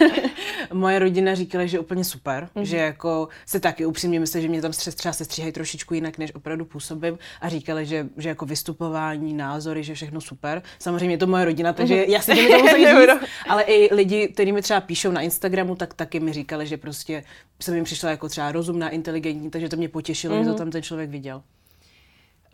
Moje 0.72 0.98
rodina 0.98 1.34
říkala, 1.34 1.66
že 1.66 1.76
je 1.76 1.80
úplně 1.80 2.04
super, 2.04 2.48
mm-hmm. 2.56 2.62
že 2.62 2.76
jako 2.76 3.28
se 3.46 3.60
taky 3.60 3.86
upřímně 3.86 4.20
myslí, 4.20 4.42
že 4.42 4.48
mě 4.48 4.62
tam 4.62 4.72
střes 4.72 4.94
třeba 4.94 5.12
se 5.12 5.24
stříhají 5.24 5.52
trošičku 5.52 5.94
jinak, 5.94 6.18
než 6.18 6.34
opravdu 6.34 6.64
působím 6.64 7.18
a 7.40 7.48
říkali, 7.48 7.86
že, 7.86 8.06
že 8.16 8.28
jako 8.28 8.46
vystupování, 8.46 9.34
názory, 9.34 9.82
že 9.82 9.94
všechno 9.94 10.20
super. 10.20 10.62
Samozřejmě 10.78 11.07
je 11.10 11.18
to 11.18 11.26
moje 11.26 11.44
rodina, 11.44 11.72
takže 11.72 11.94
mm-hmm. 11.94 12.10
jasně, 12.10 12.36
že 12.36 12.42
mi 12.42 12.48
to 12.48 12.58
musí 12.58 12.86
říct, 12.86 13.30
ale 13.48 13.62
i 13.62 13.94
lidi, 13.94 14.28
kteří 14.28 14.52
mi 14.52 14.62
třeba 14.62 14.80
píšou 14.80 15.10
na 15.10 15.20
Instagramu, 15.20 15.76
tak 15.76 15.94
taky 15.94 16.20
mi 16.20 16.32
říkali, 16.32 16.66
že 16.66 16.76
prostě 16.76 17.24
jsem 17.60 17.74
jim 17.74 17.84
přišla 17.84 18.10
jako 18.10 18.28
třeba 18.28 18.52
rozumná, 18.52 18.88
inteligentní, 18.88 19.50
takže 19.50 19.68
to 19.68 19.76
mě 19.76 19.88
potěšilo, 19.88 20.36
mm-hmm. 20.36 20.44
že 20.44 20.50
to 20.50 20.54
tam 20.54 20.70
ten 20.70 20.82
člověk 20.82 21.10
viděl. 21.10 21.42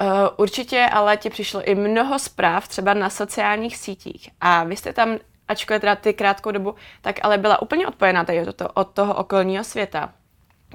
Uh, 0.01 0.09
určitě, 0.37 0.87
ale 0.93 1.17
ti 1.17 1.31
přišlo 1.31 1.62
i 1.62 1.75
mnoho 1.75 2.19
zpráv 2.19 2.69
třeba 2.69 2.95
na 2.95 3.11
sociálních 3.11 3.77
sítích 3.77 4.31
a 4.41 4.65
vy 4.65 4.77
jste 4.77 4.93
tam, 4.93 5.19
ačkoliv 5.49 5.81
teda 5.81 5.97
ty 5.97 6.15
krátkou 6.15 6.50
dobu, 6.50 6.75
tak 7.00 7.21
ale 7.23 7.39
byla 7.39 7.62
úplně 7.62 7.87
odpojená 7.87 8.25
tady 8.25 8.49
od, 8.49 8.57
to, 8.57 8.69
od 8.69 8.85
toho 8.85 9.15
okolního 9.15 9.65
světa. 9.65 10.12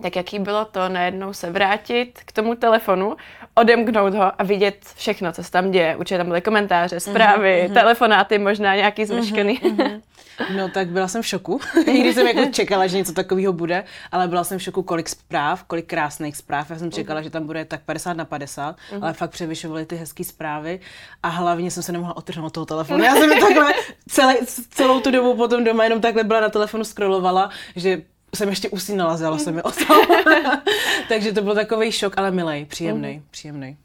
Tak 0.02 0.16
jaký 0.16 0.40
bylo 0.40 0.66
to 0.66 0.90
najednou 0.90 1.34
se 1.34 1.52
vrátit 1.52 2.20
k 2.26 2.32
tomu 2.32 2.56
telefonu, 2.56 3.16
odemknout 3.56 4.14
ho 4.14 4.42
a 4.42 4.44
vidět 4.44 4.86
všechno, 4.96 5.32
co 5.32 5.44
se 5.44 5.52
tam 5.52 5.72
děje. 5.72 5.96
Určitě 5.96 6.18
tam 6.18 6.28
byly 6.28 6.42
komentáře, 6.42 7.00
zprávy, 7.00 7.66
mm-hmm. 7.68 7.74
telefonáty, 7.74 8.38
možná 8.38 8.76
nějaký 8.76 9.06
zmeškaný. 9.06 9.60
Mm-hmm. 9.60 10.02
No 10.56 10.70
tak 10.70 10.88
byla 10.88 11.08
jsem 11.08 11.22
v 11.22 11.28
šoku, 11.28 11.60
i 11.86 12.00
když 12.00 12.16
jsem 12.16 12.28
jako 12.28 12.52
čekala, 12.52 12.88
že 12.88 12.98
něco 12.98 13.14
takového 13.14 13.54
bude, 13.54 13.84
ale 14.12 14.28
byla 14.28 14.44
jsem 14.44 14.60
v 14.60 14.62
šoku, 14.62 14.84
kolik 14.84 15.10
zpráv, 15.10 15.64
kolik 15.64 15.86
krásných 15.86 16.38
zpráv. 16.38 16.70
Já 16.70 16.78
jsem 16.78 16.92
čekala, 16.92 17.20
mm-hmm. 17.20 17.24
že 17.24 17.30
tam 17.30 17.46
bude 17.46 17.66
tak 17.66 17.82
50 17.82 18.14
na 18.14 18.26
50, 18.26 18.76
mm-hmm. 18.76 19.00
ale 19.02 19.14
fakt 19.14 19.32
převyšovaly 19.32 19.86
ty 19.86 19.96
hezké 19.96 20.24
zprávy 20.24 20.80
a 21.24 21.28
hlavně 21.28 21.72
jsem 21.72 21.84
se 21.84 21.92
nemohla 21.92 22.18
otrhnout 22.18 22.54
toho 22.54 22.66
telefonu. 22.66 23.04
Já 23.04 23.16
jsem 23.16 23.40
takhle 23.40 23.74
celé, 24.08 24.36
celou 24.70 25.00
tu 25.00 25.12
dobu 25.12 25.36
potom 25.36 25.64
doma 25.64 25.84
jenom 25.84 26.02
takhle 26.02 26.24
byla 26.24 26.40
na 26.40 26.50
telefonu 26.50 26.84
scrollovala, 26.84 27.50
že 27.76 28.02
jsem 28.36 28.50
ještě 28.50 28.70
usínala, 28.70 29.18
zjala 29.18 29.38
se 29.38 29.52
mi 29.52 29.64
o 29.64 29.72
to. 29.72 29.86
Takže 31.10 31.34
to 31.34 31.42
byl 31.42 31.56
takový 31.56 31.92
šok, 31.92 32.18
ale 32.18 32.32
milej, 32.32 32.66
příjemný, 32.66 33.18
mm. 33.18 33.24
příjemný. 33.32 33.78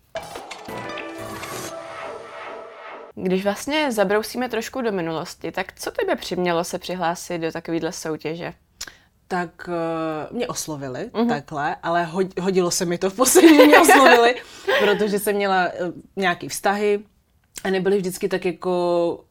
Když 3.15 3.45
vlastně 3.45 3.93
zabrousíme 3.93 4.49
trošku 4.49 4.81
do 4.81 4.93
minulosti, 4.93 5.53
tak 5.53 5.73
co 5.79 5.91
tebe 5.91 6.17
přimělo 6.17 6.65
se 6.65 6.79
přihlásit 6.79 7.39
do 7.39 7.53
takovéhle 7.53 7.93
soutěže? 7.93 8.55
tak 9.29 9.69
uh, 9.69 10.37
mě 10.37 10.47
oslovili 10.47 11.11
uh-huh. 11.13 11.29
takhle, 11.29 11.77
ale 11.83 12.11
hodilo 12.41 12.71
se 12.71 12.85
mi 12.85 12.99
to 12.99 13.11
v 13.11 13.17
poslední, 13.17 13.67
mě 13.67 13.81
oslovili, 13.81 14.35
protože 14.81 15.19
jsem 15.19 15.37
měla 15.37 15.67
uh, 15.67 15.93
nějaký 16.17 16.49
vztahy 16.49 17.01
a 17.65 17.71
nebyly 17.71 17.97
vždycky 17.97 18.29
tak 18.29 18.45
jako 18.45 19.25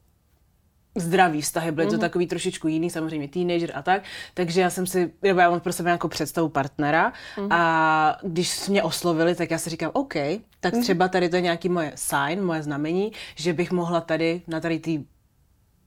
zdravý 0.96 1.40
vztahy, 1.40 1.72
byly 1.72 1.86
mm-hmm. 1.86 1.90
to 1.90 1.98
takový 1.98 2.26
trošičku 2.26 2.68
jiný, 2.68 2.90
samozřejmě 2.90 3.28
teenager 3.28 3.70
a 3.74 3.82
tak, 3.82 4.02
takže 4.34 4.60
já 4.60 4.70
jsem 4.70 4.86
si, 4.86 5.12
nebo 5.22 5.40
já 5.40 5.50
mám 5.50 5.60
pro 5.60 5.72
sebe 5.72 5.88
nějakou 5.88 6.08
představu 6.08 6.48
partnera 6.48 7.12
mm-hmm. 7.36 7.48
a 7.50 8.18
když 8.22 8.68
mě 8.68 8.82
oslovili, 8.82 9.34
tak 9.34 9.50
já 9.50 9.58
si 9.58 9.70
říkám, 9.70 9.90
OK, 9.92 10.14
tak 10.60 10.74
třeba 10.80 11.08
tady 11.08 11.28
to 11.28 11.36
je 11.36 11.42
nějaký 11.42 11.68
moje 11.68 11.92
sign, 11.94 12.44
moje 12.44 12.62
znamení, 12.62 13.12
že 13.34 13.52
bych 13.52 13.72
mohla 13.72 14.00
tady 14.00 14.42
na 14.46 14.60
tady 14.60 14.78
tý 14.78 15.04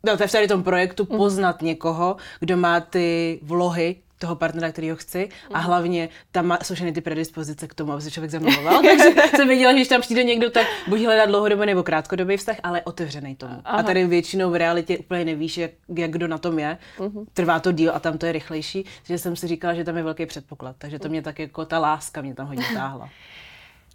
No, 0.05 0.17
v 0.17 0.31
tady 0.31 0.47
tom 0.47 0.63
projektu 0.63 1.05
poznat 1.05 1.61
někoho, 1.61 2.15
kdo 2.39 2.57
má 2.57 2.79
ty 2.79 3.39
vlohy 3.43 3.95
toho 4.17 4.35
partnera, 4.35 4.71
který 4.71 4.89
ho 4.89 4.95
chci 4.95 5.29
a 5.53 5.59
hlavně 5.59 6.09
tam 6.31 6.45
má, 6.45 6.59
jsou 6.63 6.73
všechny 6.73 6.91
ty 6.91 7.01
predispozice 7.01 7.67
k 7.67 7.73
tomu, 7.73 7.91
aby 7.91 8.01
se 8.01 8.11
člověk 8.11 8.31
zamluvoval. 8.31 8.81
Takže 8.83 9.21
jsem 9.35 9.47
věděla, 9.47 9.71
že 9.71 9.77
když 9.77 9.87
tam 9.87 10.01
přijde 10.01 10.23
někdo, 10.23 10.49
tak 10.49 10.67
buď 10.87 10.99
hledá 10.99 11.25
dlouhodobý 11.25 11.65
nebo 11.65 11.83
krátkodobý 11.83 12.37
vztah, 12.37 12.57
ale 12.63 12.81
otevřený 12.81 13.35
tomu. 13.35 13.61
Aha. 13.65 13.79
A 13.79 13.83
tady 13.83 14.07
většinou 14.07 14.51
v 14.51 14.55
realitě 14.55 14.97
úplně 14.97 15.25
nevíš, 15.25 15.57
jak, 15.57 15.71
jak 15.97 16.11
kdo 16.11 16.27
na 16.27 16.37
tom 16.37 16.59
je. 16.59 16.77
Uh-huh. 16.97 17.25
Trvá 17.33 17.59
to 17.59 17.71
díl 17.71 17.91
a 17.95 17.99
tam 17.99 18.17
to 18.17 18.25
je 18.25 18.31
rychlejší. 18.31 18.85
Takže 19.07 19.17
jsem 19.17 19.35
si 19.35 19.47
říkala, 19.47 19.73
že 19.73 19.83
tam 19.83 19.97
je 19.97 20.03
velký 20.03 20.25
předpoklad. 20.25 20.75
Takže 20.77 20.99
to 20.99 21.09
mě 21.09 21.21
tak 21.21 21.39
jako 21.39 21.65
ta 21.65 21.79
láska 21.79 22.21
mě 22.21 22.35
tam 22.35 22.47
hodně 22.47 22.65
táhla. 22.73 23.09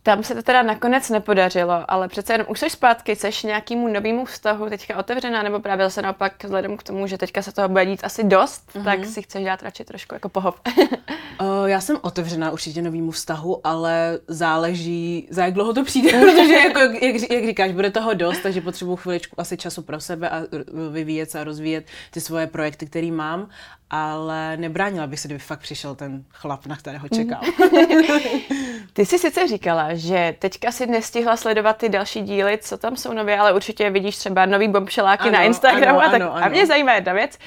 Tam 0.04 0.22
se 0.22 0.34
to 0.34 0.42
teda 0.42 0.62
nakonec 0.62 1.10
nepodařilo, 1.10 1.84
ale 1.88 2.08
přece 2.08 2.34
jenom 2.34 2.46
už 2.50 2.60
jsi 2.60 2.70
zpátky, 2.70 3.16
seš 3.16 3.42
nějakému 3.42 3.88
novému 3.88 4.24
vztahu 4.24 4.68
teďka 4.68 4.96
otevřená, 4.96 5.42
nebo 5.42 5.60
právě 5.60 5.90
se 5.90 6.02
naopak 6.02 6.44
vzhledem 6.44 6.76
k 6.76 6.82
tomu, 6.82 7.06
že 7.06 7.18
teďka 7.18 7.42
se 7.42 7.52
toho 7.52 7.68
bude 7.68 7.86
dít 7.86 8.04
asi 8.04 8.24
dost, 8.24 8.70
mm-hmm. 8.74 8.84
tak 8.84 9.04
si 9.04 9.22
chceš 9.22 9.44
dát 9.44 9.62
radši 9.62 9.84
trošku 9.84 10.14
jako 10.14 10.28
pohov. 10.28 10.60
uh, 11.40 11.66
já 11.66 11.80
jsem 11.80 11.98
otevřená 12.02 12.50
určitě 12.50 12.82
novému 12.82 13.10
vztahu, 13.10 13.66
ale 13.66 14.18
záleží, 14.28 15.28
za 15.30 15.44
jak 15.44 15.54
dlouho 15.54 15.74
to 15.74 15.84
přijde, 15.84 16.10
protože 16.20 16.54
jako, 16.54 16.80
jak, 16.80 17.30
jak 17.30 17.44
říkáš, 17.46 17.72
bude 17.72 17.90
toho 17.90 18.14
dost, 18.14 18.40
takže 18.42 18.60
potřebuji 18.60 18.96
chviličku 18.96 19.40
asi 19.40 19.56
času 19.56 19.82
pro 19.82 20.00
sebe 20.00 20.30
a 20.30 20.42
vyvíjet 20.90 21.30
se 21.30 21.40
a 21.40 21.44
rozvíjet 21.44 21.86
ty 22.10 22.20
svoje 22.20 22.46
projekty, 22.46 22.86
které 22.86 23.10
mám 23.10 23.48
ale 23.92 24.56
nebránila 24.56 25.06
bych 25.06 25.20
se, 25.20 25.28
kdyby 25.28 25.38
fakt 25.38 25.60
přišel 25.60 25.94
ten 25.94 26.24
chlap, 26.30 26.66
na 26.66 26.76
kterého 26.76 27.08
čekám. 27.08 27.40
Ty 28.92 29.06
jsi 29.06 29.18
sice 29.18 29.46
říkala, 29.48 29.94
že 29.94 30.34
teďka 30.38 30.72
si 30.72 30.86
nestihla 30.86 31.36
sledovat 31.36 31.76
ty 31.76 31.88
další 31.88 32.20
díly, 32.20 32.58
co 32.62 32.78
tam 32.78 32.96
jsou 32.96 33.12
nově, 33.12 33.38
ale 33.38 33.52
určitě 33.52 33.90
vidíš 33.90 34.16
třeba 34.16 34.46
nový 34.46 34.68
bombšeláky 34.68 35.30
na 35.30 35.42
Instagramu 35.42 35.98
ano, 35.98 36.08
a 36.08 36.10
tak. 36.10 36.20
Ano, 36.20 36.34
ano. 36.34 36.44
A 36.44 36.48
mě 36.48 36.66
zajímá 36.66 36.92
jedna 36.92 37.12
věc. 37.12 37.38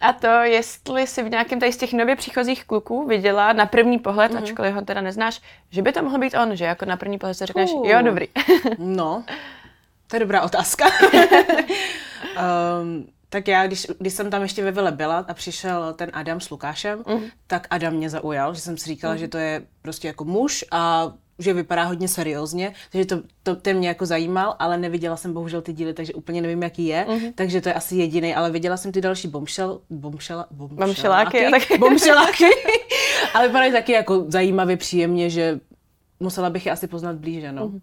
A 0.00 0.12
to, 0.12 0.26
jestli 0.26 1.06
si 1.06 1.22
v 1.22 1.30
nějakém 1.30 1.60
tady 1.60 1.72
z 1.72 1.76
těch 1.76 1.92
nově 1.92 2.16
příchozích 2.16 2.64
kluků 2.64 3.06
viděla 3.06 3.52
na 3.52 3.66
první 3.66 3.98
pohled, 3.98 4.32
mm-hmm. 4.32 4.42
ačkoliv 4.42 4.74
ho 4.74 4.82
teda 4.82 5.00
neznáš, 5.00 5.40
že 5.70 5.82
by 5.82 5.92
to 5.92 6.02
mohl 6.02 6.18
být 6.18 6.34
on, 6.34 6.56
že 6.56 6.64
jako 6.64 6.84
na 6.84 6.96
první 6.96 7.18
pohled 7.18 7.34
si 7.34 7.46
řekneš, 7.46 7.70
uh. 7.70 7.86
jo, 7.86 8.02
dobrý. 8.02 8.26
no, 8.78 9.24
to 10.06 10.16
je 10.16 10.20
dobrá 10.20 10.42
otázka. 10.42 10.84
um, 12.82 13.06
tak 13.30 13.48
já, 13.48 13.66
když, 13.66 13.86
když 13.98 14.12
jsem 14.12 14.30
tam 14.30 14.42
ještě 14.42 14.64
ve 14.64 14.72
Vile 14.72 14.92
byla 14.92 15.18
a 15.18 15.34
přišel 15.34 15.92
ten 15.92 16.10
Adam 16.12 16.40
s 16.40 16.50
Lukášem, 16.50 17.04
mm. 17.08 17.20
tak 17.46 17.66
Adam 17.70 17.94
mě 17.94 18.10
zaujal, 18.10 18.54
že 18.54 18.60
jsem 18.60 18.78
si 18.78 18.86
říkala, 18.86 19.14
mm. 19.14 19.18
že 19.18 19.28
to 19.28 19.38
je 19.38 19.62
prostě 19.82 20.08
jako 20.08 20.24
muž 20.24 20.64
a 20.70 21.12
že 21.38 21.52
vypadá 21.52 21.84
hodně 21.84 22.08
seriózně, 22.08 22.72
takže 22.92 23.06
to, 23.06 23.22
to 23.42 23.56
ten 23.56 23.76
mě 23.76 23.88
jako 23.88 24.06
zajímal, 24.06 24.56
ale 24.58 24.78
neviděla 24.78 25.16
jsem 25.16 25.32
bohužel 25.32 25.62
ty 25.62 25.72
díly, 25.72 25.94
takže 25.94 26.14
úplně 26.14 26.42
nevím, 26.42 26.62
jaký 26.62 26.86
je, 26.86 27.06
mm-hmm. 27.08 27.32
takže 27.34 27.60
to 27.60 27.68
je 27.68 27.74
asi 27.74 27.96
jediný, 27.96 28.34
ale 28.34 28.50
viděla 28.50 28.76
jsem 28.76 28.92
ty 28.92 29.00
další 29.00 29.28
bombshell, 29.28 29.80
bombshell, 29.90 30.44
bombshelláky, 30.50 31.46
bombshelláky, 31.78 32.44
ale 33.34 33.46
vypadají 33.48 33.72
taky 33.72 33.92
jako 33.92 34.24
zajímavě, 34.28 34.76
příjemně, 34.76 35.30
že 35.30 35.60
musela 36.20 36.50
bych 36.50 36.66
je 36.66 36.72
asi 36.72 36.86
poznat 36.86 37.16
blíže, 37.16 37.52
no. 37.52 37.68
Mm-hmm. 37.68 37.80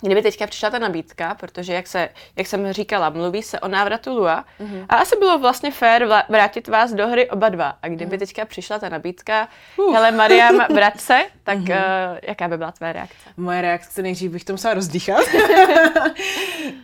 Kdyby 0.00 0.22
teďka 0.22 0.46
přišla 0.46 0.70
ta 0.70 0.78
nabídka, 0.78 1.34
protože 1.34 1.74
jak, 1.74 1.86
se, 1.86 2.08
jak 2.36 2.46
jsem 2.46 2.72
říkala, 2.72 3.10
mluví 3.10 3.42
se 3.42 3.60
o 3.60 3.68
návratu 3.68 4.18
Lua 4.18 4.44
mm-hmm. 4.60 4.86
a 4.88 4.96
asi 4.96 5.16
bylo 5.16 5.38
vlastně 5.38 5.70
fér 5.70 6.08
vrátit 6.28 6.68
vás 6.68 6.92
do 6.92 7.08
hry 7.08 7.30
oba 7.30 7.48
dva. 7.48 7.78
A 7.82 7.88
kdyby 7.88 8.16
mm-hmm. 8.16 8.18
teďka 8.18 8.44
přišla 8.44 8.78
ta 8.78 8.88
nabídka, 8.88 9.48
uh. 9.76 9.94
hele 9.94 10.12
Mariam, 10.12 10.58
vrať 10.74 11.00
se, 11.00 11.18
tak 11.42 11.58
mm-hmm. 11.58 12.12
uh, 12.12 12.18
jaká 12.22 12.48
by 12.48 12.58
byla 12.58 12.72
tvé 12.72 12.92
reakce? 12.92 13.30
Moje 13.36 13.62
reakce 13.62 14.02
nejdřív 14.02 14.32
bych 14.32 14.44
to 14.44 14.52
musela 14.52 14.74
rozdýchat, 14.74 15.24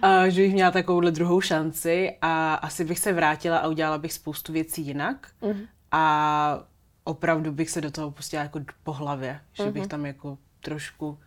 a, 0.02 0.28
že 0.28 0.42
bych 0.42 0.52
měla 0.52 0.70
takovouhle 0.70 1.10
druhou 1.10 1.40
šanci 1.40 2.16
a 2.22 2.54
asi 2.54 2.84
bych 2.84 2.98
se 2.98 3.12
vrátila 3.12 3.58
a 3.58 3.68
udělala 3.68 3.98
bych 3.98 4.12
spoustu 4.12 4.52
věcí 4.52 4.86
jinak 4.86 5.28
mm-hmm. 5.42 5.66
a 5.92 6.64
opravdu 7.04 7.52
bych 7.52 7.70
se 7.70 7.80
do 7.80 7.90
toho 7.90 8.10
pustila 8.10 8.42
jako 8.42 8.60
po 8.82 8.92
hlavě, 8.92 9.40
že 9.52 9.62
mm-hmm. 9.62 9.72
bych 9.72 9.86
tam 9.86 10.06
jako 10.06 10.38
trošku 10.60 11.18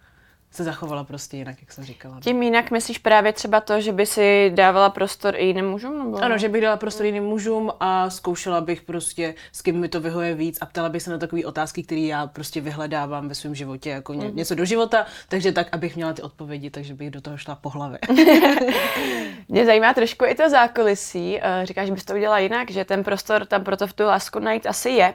se 0.55 0.63
zachovala 0.63 1.03
prostě 1.03 1.37
jinak, 1.37 1.55
jak 1.61 1.71
jsem 1.71 1.83
říkala. 1.83 2.19
Tím 2.19 2.43
jinak 2.43 2.71
myslíš 2.71 2.97
právě 2.97 3.33
třeba 3.33 3.61
to, 3.61 3.81
že 3.81 3.91
by 3.91 4.05
si 4.05 4.51
dávala 4.55 4.89
prostor 4.89 5.35
i 5.35 5.45
jiným 5.45 5.69
mužům? 5.69 5.97
Nebo? 5.97 6.17
Ano, 6.17 6.37
že 6.37 6.49
bych 6.49 6.61
dala 6.61 6.77
prostor 6.77 7.05
jiným 7.05 7.23
mužům 7.23 7.71
a 7.79 8.09
zkoušela 8.09 8.61
bych 8.61 8.81
prostě, 8.81 9.35
s 9.51 9.61
kým 9.61 9.79
mi 9.79 9.89
to 9.89 9.99
vyhoje 10.01 10.35
víc 10.35 10.57
a 10.61 10.65
ptala 10.65 10.89
bych 10.89 11.01
se 11.01 11.11
na 11.11 11.17
takové 11.17 11.45
otázky, 11.45 11.83
které 11.83 12.01
já 12.01 12.27
prostě 12.27 12.61
vyhledávám 12.61 13.27
ve 13.27 13.35
svém 13.35 13.55
životě, 13.55 13.89
jako 13.89 14.13
ně, 14.13 14.27
mm. 14.27 14.35
něco 14.35 14.55
do 14.55 14.65
života, 14.65 15.05
takže 15.27 15.51
tak, 15.51 15.67
abych 15.71 15.95
měla 15.95 16.13
ty 16.13 16.21
odpovědi, 16.21 16.69
takže 16.69 16.93
bych 16.93 17.11
do 17.11 17.21
toho 17.21 17.37
šla 17.37 17.55
po 17.55 17.69
hlavě. 17.69 17.99
Mě 19.49 19.65
zajímá 19.65 19.93
trošku 19.93 20.25
i 20.25 20.35
to 20.35 20.49
zákulisí. 20.49 21.39
Eh, 21.41 21.65
říkáš, 21.65 21.87
že 21.87 21.93
bys 21.93 22.05
to 22.05 22.13
udělala 22.13 22.39
jinak, 22.39 22.71
že 22.71 22.85
ten 22.85 23.03
prostor 23.03 23.45
tam 23.45 23.63
proto 23.63 23.87
v 23.87 23.93
tu 23.93 24.03
lásku 24.03 24.39
najít 24.39 24.65
asi 24.65 24.89
je. 24.89 25.13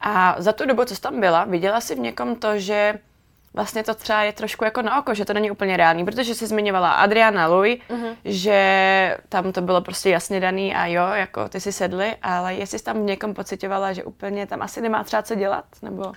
A 0.00 0.36
za 0.38 0.52
tu 0.52 0.66
dobu, 0.66 0.84
co 0.84 0.94
jsi 0.94 1.00
tam 1.00 1.20
byla, 1.20 1.44
viděla 1.44 1.80
jsi 1.80 1.94
v 1.94 1.98
někom 1.98 2.36
to, 2.36 2.58
že 2.58 2.98
vlastně 3.54 3.82
to 3.82 3.94
třeba 3.94 4.22
je 4.22 4.32
trošku 4.32 4.64
jako 4.64 4.82
na 4.82 4.98
oko, 4.98 5.14
že 5.14 5.24
to 5.24 5.32
není 5.32 5.50
úplně 5.50 5.76
reálný, 5.76 6.04
protože 6.04 6.34
jsi 6.34 6.46
zmiňovala 6.46 6.92
Adriana 6.92 7.46
Louis, 7.46 7.78
uh-huh. 7.88 8.16
že 8.24 9.16
tam 9.28 9.52
to 9.52 9.60
bylo 9.60 9.80
prostě 9.80 10.10
jasně 10.10 10.40
daný 10.40 10.74
a 10.74 10.86
jo, 10.86 11.06
jako 11.06 11.48
ty 11.48 11.60
si 11.60 11.72
sedli, 11.72 12.16
ale 12.22 12.54
jestli 12.54 12.78
jsi 12.78 12.84
tam 12.84 13.06
někom 13.06 13.34
pocitovala, 13.34 13.92
že 13.92 14.04
úplně 14.04 14.46
tam 14.46 14.62
asi 14.62 14.80
nemá 14.80 15.04
třeba 15.04 15.22
co 15.22 15.34
dělat, 15.34 15.64
nebo... 15.82 16.12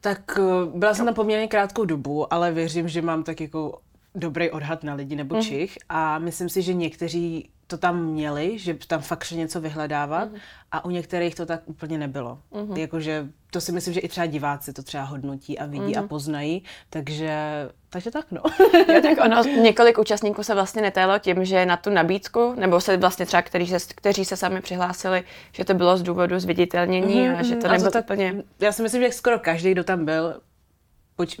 Tak 0.00 0.38
eh, 0.38 0.78
byla 0.78 0.94
jsem 0.94 1.04
tam 1.04 1.14
poměrně 1.14 1.48
krátkou 1.48 1.84
dobu, 1.84 2.32
ale 2.32 2.52
věřím, 2.52 2.88
že 2.88 3.02
mám 3.02 3.22
tak 3.22 3.40
jako 3.40 3.80
dobrý 4.14 4.50
odhad 4.50 4.84
na 4.84 4.94
lidi 4.94 5.16
nebo 5.16 5.34
uh-huh. 5.34 5.48
Čich 5.48 5.78
a 5.88 6.18
myslím 6.18 6.48
si, 6.48 6.62
že 6.62 6.74
někteří 6.74 7.50
to 7.66 7.78
tam 7.78 8.04
měli, 8.04 8.58
že 8.58 8.74
tam 8.86 9.00
fakt 9.00 9.24
šli 9.24 9.36
něco 9.36 9.60
vyhledávat 9.60 10.32
uh-huh. 10.32 10.40
a 10.72 10.84
u 10.84 10.90
některých 10.90 11.34
to 11.34 11.46
tak 11.46 11.60
úplně 11.64 11.98
nebylo. 11.98 12.38
Uh-huh. 12.52 12.78
Jakože 12.78 13.28
to 13.50 13.60
si 13.60 13.72
myslím, 13.72 13.94
že 13.94 14.00
i 14.00 14.08
třeba 14.08 14.26
diváci 14.26 14.72
to 14.72 14.82
třeba 14.82 15.04
hodnotí 15.04 15.58
a 15.58 15.66
vidí 15.66 15.84
uh-huh. 15.84 15.98
a 15.98 16.00
mhm. 16.00 16.08
poznají, 16.08 16.64
takže, 16.90 17.38
takže 17.90 18.10
tak 18.10 18.26
no. 18.30 18.42
jo, 18.94 19.00
tak 19.02 19.24
ono, 19.24 19.44
několik 19.62 19.98
účastníků 19.98 20.42
se 20.42 20.54
vlastně 20.54 20.82
netajilo 20.82 21.18
tím, 21.18 21.44
že 21.44 21.66
na 21.66 21.76
tu 21.76 21.90
nabídku, 21.90 22.54
nebo 22.56 22.80
se 22.80 22.96
vlastně 22.96 23.26
třeba, 23.26 23.42
kteří 23.42 23.66
se, 23.66 23.78
kteří 23.94 24.24
se 24.24 24.36
sami 24.36 24.60
přihlásili, 24.60 25.24
že 25.52 25.64
to 25.64 25.74
bylo 25.74 25.96
z 25.96 26.02
důvodu 26.02 26.38
zviditelnění 26.38 27.28
uh-huh. 27.28 27.38
a 27.38 27.42
že 27.42 27.56
to 27.56 27.68
nebylo 27.68 27.90
tak, 27.90 28.04
úplně... 28.04 28.42
Já 28.60 28.72
si 28.72 28.82
myslím, 28.82 29.02
že 29.02 29.12
skoro 29.12 29.38
každý, 29.38 29.72
kdo 29.72 29.84
tam 29.84 30.04
byl, 30.04 30.40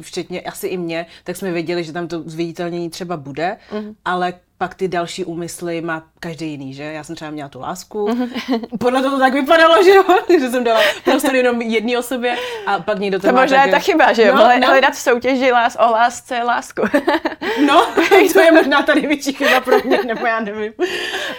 včetně 0.00 0.40
asi 0.40 0.66
i 0.66 0.76
mě, 0.76 1.06
tak 1.24 1.36
jsme 1.36 1.52
věděli, 1.52 1.84
že 1.84 1.92
tam 1.92 2.08
to 2.08 2.22
zviditelnění 2.26 2.90
třeba 2.90 3.16
bude, 3.16 3.56
uh-huh. 3.70 3.94
ale 4.04 4.34
pak 4.58 4.74
ty 4.74 4.88
další 4.88 5.24
úmysly 5.24 5.80
má 5.80 6.02
každý 6.20 6.50
jiný, 6.50 6.74
že? 6.74 6.82
Já 6.82 7.04
jsem 7.04 7.16
třeba 7.16 7.30
měla 7.30 7.48
tu 7.48 7.60
lásku, 7.60 8.28
podle 8.80 9.02
toho 9.02 9.16
to 9.16 9.20
tak 9.20 9.32
vypadalo, 9.32 9.84
že 9.84 9.90
jo? 9.90 10.04
že 10.40 10.50
jsem 10.50 10.64
dala 10.64 10.80
prostor 11.04 11.34
jenom 11.34 11.62
jedné 11.62 11.98
osobě 11.98 12.36
a 12.66 12.80
pak 12.80 12.98
někdo 12.98 13.18
to 13.20 13.26
To 13.26 13.32
možná 13.32 13.56
tak, 13.58 13.66
je 13.66 13.72
ta 13.72 13.78
chyba, 13.78 14.12
že 14.12 14.22
jo? 14.22 14.34
No, 14.36 14.48
no. 14.60 14.66
hledat 14.66 14.94
v 14.94 14.98
soutěži 14.98 15.52
lás 15.52 15.76
o 15.80 15.90
lásce 15.90 16.42
lásku. 16.42 16.82
no, 17.66 17.86
to 18.32 18.40
je 18.40 18.52
možná 18.52 18.82
ta 18.82 18.94
největší 18.94 19.32
chyba 19.32 19.60
pro 19.60 19.76
mě, 19.84 19.98
nebo 20.06 20.26
já 20.26 20.40
nevím. 20.40 20.72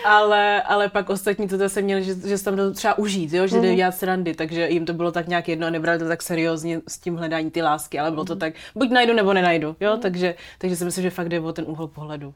Ale, 0.06 0.62
ale 0.62 0.90
pak 0.90 1.10
ostatní 1.10 1.48
to 1.48 1.58
zase 1.58 1.82
měli, 1.82 2.04
že, 2.04 2.16
že 2.16 2.38
se 2.38 2.44
tam 2.44 2.56
to 2.56 2.74
třeba 2.74 2.98
užít, 2.98 3.34
jo? 3.34 3.48
že 3.48 3.56
mm. 3.56 3.62
jde 3.62 3.76
dělat 3.76 3.96
srandy, 3.96 4.34
takže 4.34 4.70
jim 4.70 4.86
to 4.86 4.94
bylo 4.94 5.12
tak 5.12 5.28
nějak 5.28 5.48
jedno 5.48 5.68
a 5.68 5.70
nebrali 5.70 6.00
to 6.00 6.08
tak 6.08 6.22
seriózně 6.22 6.82
s 6.88 6.98
tím 6.98 7.16
hledání 7.16 7.52
ty 7.52 7.62
lásky, 7.62 8.00
ale 8.00 8.12
bylo 8.12 8.26
to 8.26 8.36
tak, 8.36 8.54
buď 8.76 8.90
najdu 8.90 9.14
nebo 9.14 9.34
nenajdu, 9.34 9.76
jo? 9.80 9.96
Mm. 9.96 10.02
Takže, 10.02 10.36
takže 10.58 10.76
si 10.76 10.86
myslím, 10.86 11.04
že 11.04 11.10
fakt 11.10 11.30
jde 11.30 11.40
o 11.40 11.54
ten 11.54 11.66
úhel 11.68 11.88
pohledu. 11.88 12.34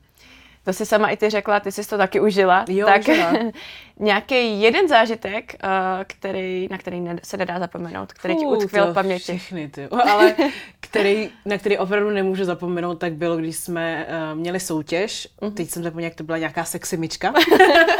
To 0.70 0.74
si 0.74 0.86
sama 0.86 1.10
i 1.10 1.18
ty 1.18 1.30
řekla, 1.30 1.60
ty 1.60 1.72
jsi 1.72 1.88
to 1.88 1.98
taky 1.98 2.20
užila. 2.20 2.66
Jo, 2.68 2.86
tak 2.86 3.02
nějaký 4.00 4.62
jeden 4.62 4.88
zážitek, 4.88 5.56
uh, 5.64 5.70
který, 6.08 6.68
na 6.72 6.78
který 6.78 7.06
se 7.24 7.38
nedá 7.38 7.60
zapomenout, 7.60 8.14
který 8.14 8.36
ti 8.36 8.46
utkvěl 8.46 8.92
v 8.92 8.94
paměti. 8.94 9.24
Všechny, 9.24 9.68
ty. 9.70 9.88
Ale 10.12 10.36
který, 10.80 11.30
na 11.46 11.58
který 11.58 11.78
opravdu 11.78 12.10
nemůžu 12.10 12.46
zapomenout, 12.46 12.96
tak 12.96 13.14
bylo, 13.14 13.38
když 13.38 13.56
jsme 13.56 14.08
uh, 14.10 14.40
měli 14.40 14.60
soutěž. 14.60 15.28
Uh-huh. 15.42 15.54
Teď 15.54 15.70
jsem 15.70 15.84
zapomněla, 15.84 16.06
jak 16.06 16.16
to 16.16 16.24
byla 16.24 16.38
nějaká 16.38 16.64
seximička. 16.64 17.34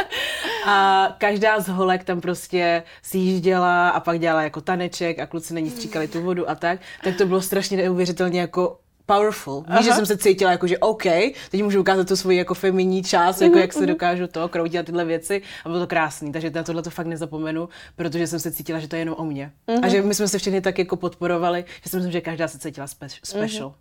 a 0.66 1.08
každá 1.18 1.60
z 1.60 1.68
holek 1.68 2.04
tam 2.04 2.20
prostě 2.20 2.82
jížděla 3.12 3.88
a 3.90 4.00
pak 4.00 4.18
dělala 4.18 4.42
jako 4.42 4.60
taneček 4.60 5.18
a 5.18 5.26
kluci 5.26 5.54
na 5.54 5.60
ní 5.60 5.70
stříkali 5.70 6.08
tu 6.08 6.22
vodu 6.22 6.50
a 6.50 6.54
tak. 6.54 6.80
Tak 7.04 7.16
to 7.16 7.26
bylo 7.26 7.42
strašně 7.42 7.76
neuvěřitelně 7.76 8.40
jako 8.40 8.78
powerful. 9.14 9.64
Víš, 9.76 9.84
že 9.84 9.92
jsem 9.92 10.06
se 10.06 10.16
cítila 10.16 10.50
jako, 10.50 10.66
že 10.66 10.78
OK, 10.78 11.02
teď 11.50 11.62
můžu 11.62 11.80
ukázat 11.80 12.08
tu 12.08 12.16
svoji 12.16 12.38
jako 12.38 12.54
feminní 12.54 13.02
část, 13.02 13.40
jako 13.40 13.58
jak 13.58 13.72
se 13.72 13.78
mhm, 13.78 13.86
mhm. 13.86 13.94
dokážu 13.94 14.26
to 14.26 14.48
kroutit 14.48 14.80
a 14.80 14.82
tyhle 14.82 15.04
věci 15.04 15.42
a 15.64 15.68
bylo 15.68 15.80
to 15.80 15.86
krásný, 15.86 16.32
takže 16.32 16.50
na 16.50 16.62
tohle 16.62 16.82
to 16.82 16.90
fakt 16.90 17.06
nezapomenu, 17.06 17.68
protože 17.96 18.26
jsem 18.26 18.40
se 18.40 18.52
cítila, 18.52 18.78
že 18.78 18.88
to 18.88 18.96
je 18.96 19.00
jenom 19.00 19.14
o 19.18 19.24
mně. 19.24 19.52
Uh-huh. 19.68 19.80
A 19.82 19.88
že 19.88 20.02
my 20.02 20.14
jsme 20.14 20.28
se 20.28 20.38
všechny 20.38 20.60
tak 20.60 20.78
jako 20.78 20.96
podporovali, 20.96 21.64
že 21.82 21.90
si 21.90 21.96
myslím, 21.96 22.12
že 22.12 22.20
každá 22.20 22.48
se 22.48 22.58
cítila 22.58 22.86
spe- 22.86 23.18
special. 23.22 23.68
Uh-huh. 23.68 23.74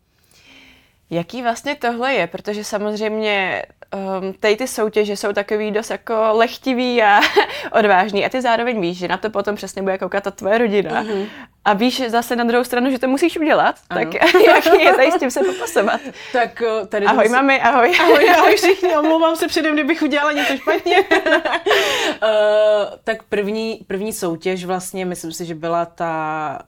Jaký 1.10 1.42
vlastně 1.42 1.76
tohle 1.76 2.14
je? 2.14 2.28
Protože 2.28 2.64
samozřejmě 2.64 3.64
um, 4.22 4.34
tady 4.34 4.56
ty 4.56 4.68
soutěže 4.68 5.18
jsou 5.18 5.34
takový 5.34 5.72
dost 5.72 5.90
jako 5.90 6.14
lehtivý 6.32 7.04
a 7.04 7.20
odvážný 7.72 8.26
a 8.26 8.30
ty 8.30 8.42
zároveň 8.42 8.82
víš, 8.82 8.98
že 8.98 9.08
na 9.08 9.18
to 9.18 9.30
potom 9.30 9.56
přesně 9.56 9.82
bude 9.82 9.98
koukat 9.98 10.24
ta 10.24 10.32
tvoje 10.32 10.58
rodina. 10.58 11.04
Uh-huh. 11.04 11.28
A 11.70 11.74
víš 11.74 12.02
zase 12.08 12.36
na 12.36 12.44
druhou 12.44 12.64
stranu, 12.64 12.92
že 12.92 13.00
to 13.00 13.08
musíš 13.08 13.38
udělat, 13.38 13.76
ano. 13.90 14.02
tak 14.02 14.14
jaký 14.48 14.84
je 14.84 14.94
tady 14.94 15.12
s 15.12 15.20
tím 15.20 15.32
se 15.32 15.44
popasovat? 15.44 16.02
Tak 16.34 16.64
tady 16.88 17.06
ahoj 17.06 17.26
si... 17.26 17.32
mami, 17.32 17.62
ahoj. 17.62 17.94
Ahoj, 18.00 18.30
ahoj 18.30 18.56
všichni, 18.56 18.98
omlouvám 18.98 19.36
se 19.36 19.48
předem, 19.48 19.74
kdybych 19.74 20.02
udělala 20.02 20.32
něco 20.32 20.58
špatně. 20.58 20.98
uh, 21.00 21.06
tak 23.04 23.24
první, 23.24 23.86
první 23.88 24.14
soutěž 24.14 24.66
vlastně, 24.66 25.06
myslím 25.06 25.32
si, 25.32 25.46
že 25.46 25.56
byla 25.56 25.86
ta 25.86 26.60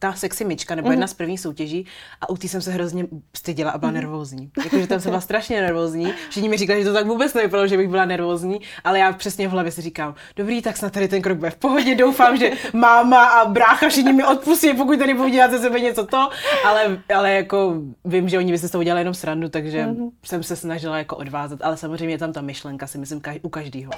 ta 0.00 0.12
sexy 0.12 0.44
myčka, 0.44 0.74
nebo 0.74 0.90
jedna 0.90 1.06
z 1.06 1.14
prvních 1.14 1.40
soutěží 1.40 1.86
a 2.20 2.30
u 2.30 2.36
té 2.36 2.48
jsem 2.48 2.62
se 2.62 2.72
hrozně 2.72 3.06
styděla 3.36 3.70
a 3.70 3.78
byla 3.78 3.92
nervózní. 3.92 4.50
Jakože 4.64 4.86
tam 4.86 5.00
jsem 5.00 5.10
byla 5.10 5.20
strašně 5.20 5.60
nervózní. 5.60 6.12
Všichni 6.30 6.48
mi 6.48 6.56
říkali, 6.56 6.82
že 6.82 6.88
to 6.88 6.94
tak 6.94 7.06
vůbec 7.06 7.34
nevypadalo, 7.34 7.66
že 7.66 7.76
bych 7.76 7.88
byla 7.88 8.04
nervózní, 8.04 8.60
ale 8.84 8.98
já 8.98 9.12
přesně 9.12 9.48
v 9.48 9.50
hlavě 9.50 9.72
si 9.72 9.82
říkám, 9.82 10.14
dobrý, 10.36 10.62
tak 10.62 10.76
snad 10.76 10.92
tady 10.92 11.08
ten 11.08 11.22
krok 11.22 11.38
bude 11.38 11.50
v 11.50 11.56
pohodě, 11.56 11.94
doufám, 11.94 12.36
že 12.36 12.50
máma 12.72 13.24
a 13.24 13.44
brácha 13.48 13.88
všichni 13.88 14.12
mi 14.12 14.24
odpustí, 14.24 14.74
pokud 14.74 14.98
tady 14.98 15.14
budou 15.14 15.28
dělat 15.28 15.50
ze 15.50 15.58
sebe 15.58 15.80
něco 15.80 16.06
to, 16.06 16.30
ale, 16.64 17.02
ale 17.14 17.32
jako 17.32 17.74
vím, 18.04 18.28
že 18.28 18.38
oni 18.38 18.52
by 18.52 18.58
se 18.58 18.68
z 18.68 18.70
toho 18.70 18.80
udělali 18.80 19.00
jenom 19.00 19.14
srandu, 19.14 19.48
takže 19.48 19.84
mm-hmm. 19.84 20.10
jsem 20.24 20.42
se 20.42 20.56
snažila 20.56 20.98
jako 20.98 21.16
odvázat, 21.16 21.58
ale 21.62 21.76
samozřejmě 21.76 22.14
je 22.14 22.18
tam 22.18 22.32
ta 22.32 22.40
myšlenka, 22.40 22.86
si 22.86 22.98
myslím, 22.98 23.20
u 23.42 23.48
každého. 23.48 23.92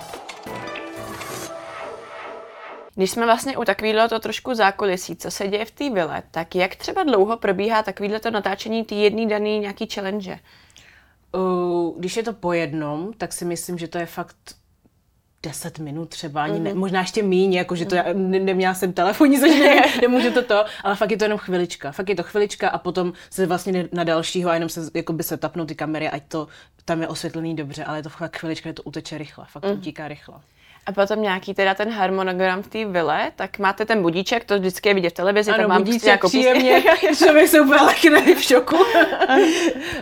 Když 2.95 3.11
jsme 3.11 3.27
vlastně 3.27 3.57
u 3.57 3.65
takového 3.65 4.09
to 4.09 4.19
trošku 4.19 4.55
zákulisí, 4.55 5.17
co 5.17 5.31
se 5.31 5.49
děje 5.49 5.65
v 5.65 5.71
té 5.71 5.91
vile, 5.91 6.23
tak 6.31 6.55
jak 6.55 6.77
třeba 6.77 7.03
dlouho 7.03 7.37
probíhá 7.37 7.83
takovýhle 7.83 8.21
to 8.21 8.31
natáčení 8.31 8.85
té 8.85 8.95
jedné 8.95 9.27
daný 9.27 9.59
nějaký 9.59 9.87
challenge? 9.87 10.39
Uh, 11.33 11.99
když 11.99 12.17
je 12.17 12.23
to 12.23 12.33
po 12.33 12.53
jednom, 12.53 13.13
tak 13.13 13.33
si 13.33 13.45
myslím, 13.45 13.79
že 13.79 13.89
to 13.89 13.99
je 13.99 14.07
fakt 14.07 14.37
10 15.43 15.79
minut 15.79 16.09
třeba, 16.09 16.43
ani 16.43 16.61
ne, 16.61 16.75
možná 16.75 17.01
ještě 17.01 17.23
míň, 17.23 17.55
jakože 17.55 17.85
to 17.85 17.95
já 17.95 18.05
ne, 18.13 18.39
neměla 18.39 18.75
jsem 18.75 18.93
telefonní 18.93 19.39
zažití, 19.39 19.69
nemůžu 20.01 20.33
to 20.33 20.43
to, 20.43 20.65
ale 20.85 20.97
fakt 20.97 21.11
je 21.11 21.17
to 21.17 21.25
jenom 21.25 21.39
chvilička. 21.39 21.93
Fakt 21.93 22.09
je 22.09 22.15
to 22.15 22.23
chvilička 22.23 22.69
a 22.69 22.79
potom 22.79 23.13
se 23.31 23.47
vlastně 23.47 23.89
na 23.93 24.05
dalšího 24.05 24.51
a 24.51 24.55
jenom 24.55 24.69
se, 24.69 24.81
jakoby 24.95 25.23
se 25.23 25.37
tapnou 25.37 25.65
ty 25.65 25.75
kamery, 25.75 26.09
ať 26.09 26.23
to 26.29 26.49
tam 26.85 27.03
je 27.03 27.09
osvětlený 27.09 27.57
dobře, 27.57 27.85
ale 27.85 27.99
je 27.99 28.03
to 28.03 28.09
fakt 28.09 28.37
chvilička, 28.37 28.69
je 28.69 28.73
to 28.73 28.83
uteče 28.83 29.19
rychle, 29.19 29.47
fakt 29.49 29.63
to 29.63 29.73
utíká 29.73 30.09
rychle. 30.09 30.35
A 30.87 30.93
potom 30.93 31.23
nějaký 31.23 31.55
teda 31.55 31.75
ten 31.75 31.91
harmonogram 31.91 32.63
v 32.63 32.67
té 32.69 32.85
vile, 32.85 33.33
tak 33.37 33.59
máte 33.59 33.85
ten 33.85 34.03
budíček, 34.03 34.45
to 34.45 34.59
vždycky 34.59 34.89
je 34.89 34.95
vidět 34.95 35.11
v 35.11 35.13
televizi, 35.13 35.51
Ano, 35.51 35.63
tam 35.63 35.69
mám 35.69 35.83
budíček 35.83 36.05
nějakou 36.05 36.29
příjemně, 36.29 36.83
člověk 37.17 37.49
se 37.49 37.61
úplně 37.61 37.81
lekne 37.81 38.35
v 38.35 38.43
šoku. 38.43 38.77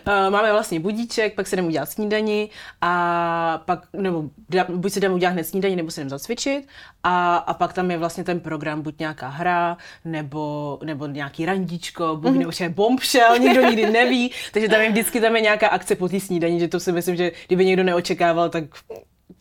Eh, 0.06 0.30
Máme 0.30 0.52
vlastně 0.52 0.80
budíček, 0.80 1.34
pak 1.34 1.46
se 1.46 1.56
jdeme 1.56 1.68
udělat 1.68 1.90
snídani 1.90 2.50
a 2.80 3.62
pak, 3.64 3.80
nebo 3.92 4.25
buď 4.68 4.92
si 4.92 5.00
jdeme 5.00 5.14
udělat 5.14 5.30
hned 5.32 5.44
snídani, 5.44 5.76
nebo 5.76 5.90
si 5.90 6.00
jdeme 6.00 6.10
zacvičit 6.10 6.68
a, 7.04 7.37
a 7.37 7.54
pak 7.54 7.72
tam 7.72 7.90
je 7.90 7.99
vlastně 7.99 8.25
ten 8.25 8.40
program, 8.40 8.82
buď 8.82 8.99
nějaká 8.99 9.28
hra, 9.28 9.76
nebo, 10.04 10.78
nebo 10.84 11.06
nějaký 11.06 11.46
randíčko, 11.46 12.16
buď 12.16 12.32
nebo 12.32 12.50
třeba 12.50 12.70
bombshell, 12.70 13.38
nikdo 13.38 13.62
nikdy 13.62 13.90
neví, 13.90 14.30
takže 14.52 14.68
tam 14.68 14.80
je 14.80 14.90
vždycky 14.90 15.20
tam 15.20 15.37
je 15.37 15.42
nějaká 15.42 15.68
akce 15.68 15.94
po 15.94 16.08
té 16.08 16.20
snídani, 16.20 16.60
že 16.60 16.68
to 16.68 16.80
si 16.80 16.92
myslím, 16.92 17.16
že 17.16 17.32
kdyby 17.46 17.66
někdo 17.66 17.84
neočekával, 17.84 18.49
tak 18.49 18.64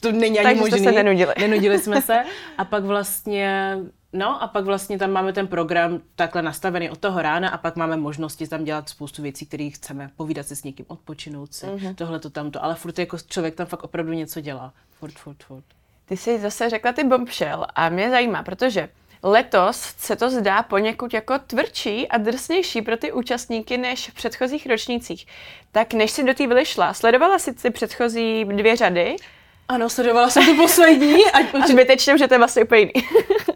to 0.01 0.11
není 0.11 0.39
ani 0.39 0.45
Takže 0.45 0.59
možný. 0.61 0.79
se 0.83 0.91
nenudili. 0.91 1.33
Nenudili 1.39 1.79
jsme 1.79 2.01
se. 2.01 2.23
A 2.57 2.65
pak 2.65 2.83
vlastně, 2.83 3.77
no 4.13 4.43
a 4.43 4.47
pak 4.47 4.65
vlastně 4.65 4.97
tam 4.99 5.11
máme 5.11 5.33
ten 5.33 5.47
program 5.47 6.01
takhle 6.15 6.41
nastavený 6.41 6.89
od 6.89 6.99
toho 6.99 7.21
rána 7.21 7.49
a 7.49 7.57
pak 7.57 7.75
máme 7.75 7.97
možnosti 7.97 8.47
tam 8.47 8.63
dělat 8.63 8.89
spoustu 8.89 9.21
věcí, 9.21 9.45
které 9.45 9.69
chceme. 9.69 10.09
Povídat 10.15 10.47
si 10.47 10.55
s 10.55 10.63
někým, 10.63 10.85
odpočinout 10.89 11.53
si, 11.53 11.65
Mhm. 11.65 11.75
mm-hmm. 11.77 11.95
tohle 11.95 12.19
to 12.19 12.29
tamto. 12.29 12.63
Ale 12.63 12.75
furt 12.75 12.99
jako 12.99 13.17
člověk 13.27 13.55
tam 13.55 13.65
fakt 13.67 13.83
opravdu 13.83 14.13
něco 14.13 14.41
dělá. 14.41 14.73
Furt, 14.91 15.13
furt, 15.13 15.43
furt. 15.43 15.63
Ty 16.05 16.17
jsi 16.17 16.39
zase 16.39 16.69
řekla 16.69 16.91
ty 16.93 17.03
bombshell 17.03 17.65
a 17.75 17.89
mě 17.89 18.09
zajímá, 18.09 18.43
protože 18.43 18.89
letos 19.23 19.77
se 19.97 20.15
to 20.15 20.29
zdá 20.29 20.63
poněkud 20.63 21.13
jako 21.13 21.39
tvrdší 21.39 22.07
a 22.07 22.17
drsnější 22.17 22.81
pro 22.81 22.97
ty 22.97 23.11
účastníky 23.11 23.77
než 23.77 24.09
v 24.09 24.13
předchozích 24.13 24.67
ročnících. 24.67 25.27
Tak 25.71 25.93
než 25.93 26.11
si 26.11 26.23
do 26.23 26.33
té 26.33 26.47
vily 26.47 26.65
šla, 26.65 26.93
sledovala 26.93 27.39
si 27.39 27.53
ty 27.53 27.69
předchozí 27.69 28.45
dvě 28.45 28.75
řady 28.75 29.15
Ano, 29.69 29.89
sledovala 29.89 30.29
jsem 30.29 30.45
to 30.45 30.55
poslední. 30.55 31.31
Ať 31.31 31.45
a 31.53 31.67
zbytečně, 31.67 32.17
že 32.17 32.27
to 32.27 32.33
je 32.33 32.37
vlastně 32.37 32.63
úplně 32.63 32.79
jiný. 32.79 32.91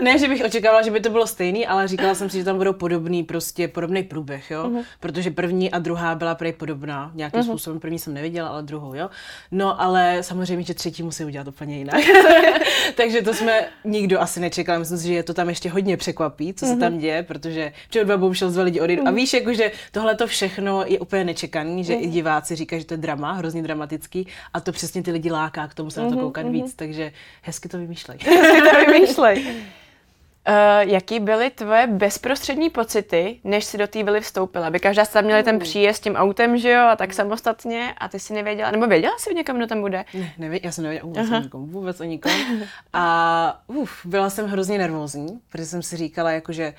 Ne, 0.04 0.18
že 0.20 0.28
bych 0.28 0.44
očekávala, 0.46 0.82
že 0.82 0.92
by 0.92 1.00
to 1.00 1.10
bylo 1.10 1.28
stejný, 1.28 1.68
ale 1.68 1.88
říkala 1.88 2.16
jsem 2.16 2.30
si, 2.30 2.38
že 2.38 2.44
tam 2.44 2.58
budou 2.58 2.74
podobný, 2.74 3.24
prostě 3.24 3.68
podobný 3.68 4.04
průběh, 4.04 4.52
jo. 4.52 4.64
Uh-huh. 4.70 4.84
Protože 5.00 5.32
první 5.32 5.72
a 5.72 5.80
druhá 5.80 6.16
byla 6.16 6.36
prej 6.36 6.54
podobná. 6.54 7.12
Nějakým 7.16 7.40
uh-huh. 7.42 7.46
způsobem 7.46 7.80
první 7.80 8.00
jsem 8.00 8.14
neviděla, 8.14 8.50
ale 8.50 8.64
druhou, 8.64 8.94
jo. 8.94 9.10
No, 9.52 9.82
ale 9.82 10.18
samozřejmě, 10.24 10.66
že 10.66 10.74
třetí 10.74 11.04
musí 11.04 11.26
udělat 11.26 11.48
úplně 11.48 11.78
jinak. 11.78 12.02
Takže 12.96 13.22
to 13.22 13.34
jsme 13.34 13.66
nikdo 13.84 14.22
asi 14.22 14.40
nečekal. 14.40 14.80
Myslím 14.80 14.98
si, 14.98 15.08
že 15.08 15.14
je 15.14 15.24
to 15.24 15.34
tam 15.34 15.50
ještě 15.50 15.70
hodně 15.70 15.98
překvapí, 15.98 16.54
co 16.54 16.66
se 16.66 16.72
Mhm. 16.72 16.80
tam 16.80 16.98
děje, 16.98 17.24
protože 17.24 17.74
před 17.90 18.04
dva 18.04 18.18
bohužel 18.18 18.52
dva 18.52 18.64
lidi 18.64 18.82
odejdu. 18.82 19.08
A 19.08 19.12
víš, 19.12 19.34
jako, 19.34 19.54
že 19.54 19.72
tohle 19.92 20.16
to 20.16 20.28
všechno 20.28 20.84
je 20.88 21.00
úplně 21.00 21.24
nečekaný, 21.24 21.84
že 21.84 21.94
Mhm. 21.94 22.04
i 22.04 22.08
diváci 22.08 22.56
říkají, 22.56 22.82
že 22.82 22.86
to 22.88 22.94
je 22.94 22.98
drama, 22.98 23.32
hrozně 23.32 23.62
dramatický 23.64 24.28
a 24.54 24.60
to 24.60 24.72
přesně 24.72 25.04
ty 25.04 25.12
lidi 25.12 25.32
láká 25.32 25.68
k 25.68 25.74
tomu 25.74 25.90
se 25.90 26.02
na 26.02 26.10
to 26.10 26.18
koukat 26.18 26.46
víc. 26.50 26.74
Takže 26.76 27.12
hezky 27.42 27.70
to 27.70 27.78
vymýšlej. 27.78 28.18
si 28.20 28.62
to 28.86 28.92
vymýšlej. 28.92 29.46
Uh, 30.50 30.90
jaký 30.92 31.20
byly 31.20 31.50
tvoje 31.50 31.88
bezprostřední 31.88 32.70
pocity, 32.70 33.40
než 33.44 33.66
si 33.66 33.78
do 33.78 33.88
té 33.88 34.04
vily 34.04 34.22
vstoupila? 34.22 34.70
By 34.70 34.80
každá 34.80 35.06
jste 35.06 35.14
tam 35.14 35.26
měli 35.26 35.44
ten 35.44 35.60
příjezd 35.60 36.04
tím 36.04 36.16
autem, 36.16 36.58
že 36.58 36.70
jo, 36.70 36.82
a 36.88 36.96
tak 36.96 37.14
samostatně 37.14 37.94
a 37.98 38.08
ty 38.08 38.20
si 38.20 38.34
nevěděla, 38.34 38.72
nebo 38.72 38.88
věděla 38.88 39.14
jsi 39.18 39.36
někam, 39.36 39.58
kdo 39.58 39.68
tam 39.68 39.82
bude? 39.82 40.06
Ne, 40.14 40.34
nevě, 40.38 40.60
já 40.64 40.72
jsem 40.72 40.84
nevěděla 40.84 41.08
vůbec 41.08 41.32
o 41.32 41.40
nikom, 41.40 41.70
vůbec 41.70 42.00
o 42.00 42.04
nikom. 42.04 42.32
A 42.94 43.64
uf, 43.68 44.06
byla 44.06 44.30
jsem 44.30 44.48
hrozně 44.48 44.78
nervózní, 44.78 45.40
protože 45.50 45.66
jsem 45.66 45.82
si 45.82 45.98
říkala, 45.98 46.32
jakože 46.32 46.74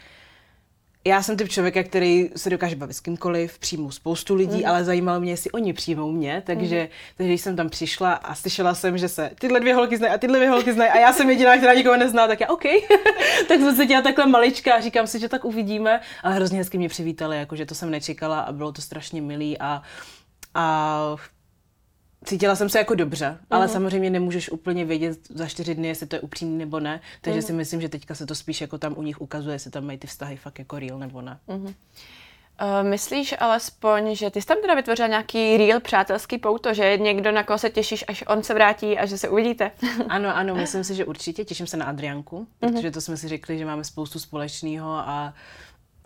já 1.06 1.22
jsem 1.22 1.36
typ 1.36 1.48
člověka, 1.48 1.82
který 1.82 2.30
se 2.36 2.50
dokáže 2.50 2.76
bavit 2.76 2.94
s 2.94 3.00
kýmkoliv, 3.00 3.58
přijmu 3.58 3.90
spoustu 3.90 4.34
lidí, 4.34 4.58
mm. 4.58 4.66
ale 4.66 4.84
zajímalo 4.84 5.20
mě, 5.20 5.32
jestli 5.32 5.50
oni 5.50 5.72
přijmou 5.72 6.12
mě, 6.12 6.42
takže, 6.46 6.82
mm. 6.82 6.88
takže 7.16 7.28
když 7.28 7.40
jsem 7.40 7.56
tam 7.56 7.68
přišla 7.68 8.12
a 8.12 8.34
slyšela 8.34 8.74
jsem, 8.74 8.98
že 8.98 9.08
se 9.08 9.30
tyhle 9.40 9.60
dvě 9.60 9.74
holky 9.74 9.96
znají 9.96 10.14
a 10.14 10.18
tyhle 10.18 10.38
dvě 10.38 10.50
holky 10.50 10.72
znají 10.72 10.90
a 10.90 10.98
já 10.98 11.12
jsem 11.12 11.30
jediná, 11.30 11.56
která 11.56 11.74
nikoho 11.74 11.96
nezná, 11.96 12.26
tak 12.26 12.40
já 12.40 12.48
OK. 12.48 12.62
tak 13.48 13.60
jsem 13.60 13.76
se 13.76 13.86
dělala 13.86 14.02
takhle 14.02 14.26
malička 14.26 14.74
a 14.74 14.80
říkám 14.80 15.06
si, 15.06 15.20
že 15.20 15.28
tak 15.28 15.44
uvidíme, 15.44 16.00
ale 16.22 16.34
hrozně 16.34 16.58
hezky 16.58 16.78
mě 16.78 16.88
přivítali, 16.88 17.36
jakože 17.36 17.66
to 17.66 17.74
jsem 17.74 17.90
nečekala 17.90 18.40
a 18.40 18.52
bylo 18.52 18.72
to 18.72 18.82
strašně 18.82 19.22
milý 19.22 19.58
a, 19.58 19.82
a 20.54 21.16
cítila 22.24 22.56
jsem 22.56 22.68
se 22.68 22.78
jako 22.78 22.94
dobře, 22.94 23.38
ale 23.50 23.68
samozřejmě 23.68 24.10
nemůžeš 24.10 24.50
úplně 24.50 24.84
vědět 24.84 25.18
za 25.28 25.46
čtyři 25.46 25.74
dny, 25.74 25.88
jestli 25.88 26.06
to 26.06 26.16
je 26.16 26.20
upřímný 26.20 26.58
nebo 26.58 26.80
ne, 26.80 27.00
takže 27.20 27.42
si 27.42 27.52
myslím, 27.52 27.80
že 27.80 27.88
teďka 27.88 28.14
se 28.14 28.26
to 28.26 28.34
spíš 28.34 28.60
jako 28.60 28.78
tam 28.78 28.94
u 28.96 29.02
nich 29.02 29.20
ukazuje, 29.20 29.54
jestli 29.54 29.70
tam 29.70 29.84
mají 29.84 29.98
ty 29.98 30.06
vztahy 30.06 30.36
fakt 30.36 30.58
jako 30.58 30.78
real 30.78 30.98
nebo 30.98 31.22
ne. 31.22 31.38
Uh, 32.62 32.88
myslíš 32.88 33.34
alespoň, 33.38 34.14
že 34.14 34.30
ty 34.30 34.40
jsi 34.40 34.46
tam 34.46 34.56
teda 34.60 34.74
vytvořila 34.74 35.08
nějaký 35.08 35.56
real 35.56 35.80
přátelský 35.80 36.38
pouto, 36.38 36.74
že 36.74 36.84
je 36.84 36.98
někdo, 36.98 37.32
na 37.32 37.42
koho 37.42 37.58
se 37.58 37.70
těšíš, 37.70 38.04
až 38.08 38.24
on 38.26 38.42
se 38.42 38.54
vrátí 38.54 38.98
a 38.98 39.06
že 39.06 39.18
se 39.18 39.28
uvidíte? 39.28 39.70
Ano, 40.08 40.36
ano, 40.36 40.54
myslím 40.54 40.84
si, 40.84 40.94
že 40.94 41.04
určitě. 41.04 41.44
Těším 41.44 41.66
se 41.66 41.76
na 41.76 41.86
Adrianku, 41.86 42.46
protože 42.60 42.90
to 42.90 43.00
jsme 43.00 43.16
si 43.16 43.28
řekli, 43.28 43.58
že 43.58 43.64
máme 43.64 43.84
spoustu 43.84 44.18
společného 44.18 44.90
a 44.90 45.34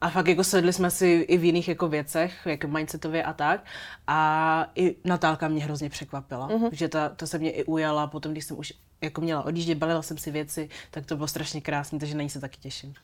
a 0.00 0.11
fakt 0.11 0.26
jako 0.28 0.44
sedli 0.44 0.72
jsme 0.72 0.90
si 0.90 1.06
i 1.06 1.37
v 1.37 1.44
jiných 1.44 1.68
jako 1.68 1.88
věcech, 1.88 2.46
jako 2.46 2.68
mindsetově 2.68 3.22
a 3.22 3.32
tak. 3.32 3.64
A 4.06 4.70
i 4.74 4.96
Natálka 5.04 5.48
mě 5.48 5.64
hrozně 5.64 5.90
překvapila, 5.90 6.48
mm-hmm. 6.48 6.68
že 6.72 6.88
ta, 6.88 7.08
to 7.08 7.26
se 7.26 7.38
mě 7.38 7.50
i 7.50 7.64
ujala. 7.64 8.06
Potom, 8.06 8.32
když 8.32 8.44
jsem 8.44 8.58
už 8.58 8.72
jako 9.00 9.20
měla 9.20 9.42
odjíždět, 9.42 9.78
balila 9.78 10.02
jsem 10.02 10.18
si 10.18 10.30
věci, 10.30 10.68
tak 10.90 11.06
to 11.06 11.16
bylo 11.16 11.28
strašně 11.28 11.61
krásné, 11.61 11.98
takže 11.98 12.16
na 12.16 12.22
ní 12.22 12.30
se 12.30 12.40
taky 12.40 12.61
těším. 12.61 12.94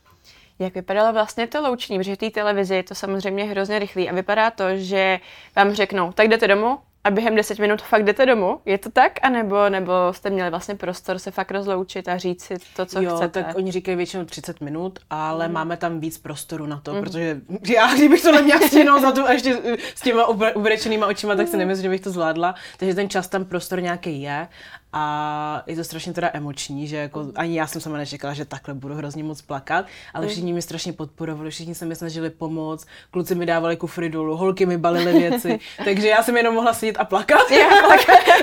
Jak 0.59 0.75
vypadalo 0.75 1.13
vlastně 1.13 1.47
to 1.47 1.63
loučení, 1.63 1.99
protože 1.99 2.15
v 2.15 2.19
té 2.19 2.31
televizi 2.31 2.75
je 2.75 2.83
to 2.83 2.95
samozřejmě 2.95 3.45
hrozně 3.45 3.79
rychlý 3.79 4.11
a 4.11 4.15
vypadá 4.15 4.51
to, 4.51 4.65
že 4.77 5.21
vám 5.57 5.75
řeknou, 5.75 6.13
tak 6.13 6.29
jdete 6.29 6.49
domů 6.49 6.79
a 7.05 7.11
během 7.11 7.35
10 7.35 7.59
minut 7.59 7.83
fakt 7.83 8.05
jdete 8.05 8.27
domů. 8.27 8.61
Je 8.65 8.79
to 8.79 8.91
tak? 8.91 9.13
A 9.23 9.29
nebo, 9.29 9.69
nebo 9.69 9.93
jste 10.11 10.31
měli 10.31 10.51
vlastně 10.51 10.75
prostor 10.75 11.19
se 11.19 11.31
fakt 11.31 11.51
rozloučit 11.51 12.09
a 12.09 12.19
říct 12.19 12.43
si 12.43 12.55
to, 12.77 12.87
co 12.87 13.03
jo, 13.03 13.17
chcete? 13.17 13.43
tak 13.43 13.57
oni 13.57 13.73
říkají 13.73 13.97
většinou 13.97 14.25
30 14.25 14.61
minut, 14.61 14.99
ale 15.11 15.49
mm. 15.49 15.55
máme 15.55 15.77
tam 15.77 16.01
víc 16.01 16.19
prostoru 16.19 16.67
na 16.67 16.81
to, 16.81 16.95
mm. 16.95 17.01
protože 17.01 17.41
já, 17.69 17.95
kdybych 17.95 18.23
to 18.23 18.33
neměla 18.33 18.61
stihnout 18.61 19.03
za 19.03 19.13
tu 19.13 19.25
a 19.25 19.33
ještě 19.33 19.59
s 19.95 20.01
těma 20.01 20.27
ubrečenýma 20.55 21.07
očima, 21.07 21.35
tak 21.35 21.49
si 21.49 21.57
nemyslím, 21.57 21.83
že 21.83 21.89
bych 21.89 22.01
to 22.01 22.11
zvládla. 22.11 22.55
Takže 22.77 22.95
ten 22.95 23.09
čas 23.09 23.29
tam 23.29 23.45
prostor 23.45 23.83
nějaký 23.83 24.23
je 24.23 24.49
a 24.97 25.63
je 25.67 25.77
to 25.77 25.85
strašně 25.85 26.13
teda 26.13 26.31
emoční, 26.33 26.87
že 26.87 26.97
jako 26.97 27.27
ani 27.35 27.59
já 27.59 27.67
jsem 27.67 27.81
sama 27.81 27.97
nečekala, 27.97 28.35
že 28.35 28.45
takhle 28.45 28.75
budu 28.75 28.95
hrozně 28.95 29.25
moc 29.25 29.43
plakat, 29.43 29.87
ale 30.15 30.27
všichni 30.27 30.53
mě 30.53 30.63
strašně 30.63 30.93
podporovali, 30.93 31.51
všichni 31.51 31.75
se 31.75 31.85
mi 31.85 31.97
snažili 31.97 32.31
pomoct, 32.31 32.87
kluci 33.11 33.35
mi 33.35 33.47
dávali 33.47 33.77
kufry 33.77 34.09
dolů, 34.09 34.37
holky 34.37 34.67
mi 34.67 34.79
balily 34.79 35.13
věci, 35.13 35.59
takže 35.85 36.09
já 36.09 36.23
jsem 36.23 36.37
jenom 36.37 36.55
mohla 36.55 36.73
sedět 36.73 36.97
a 36.99 37.05
plakat, 37.05 37.47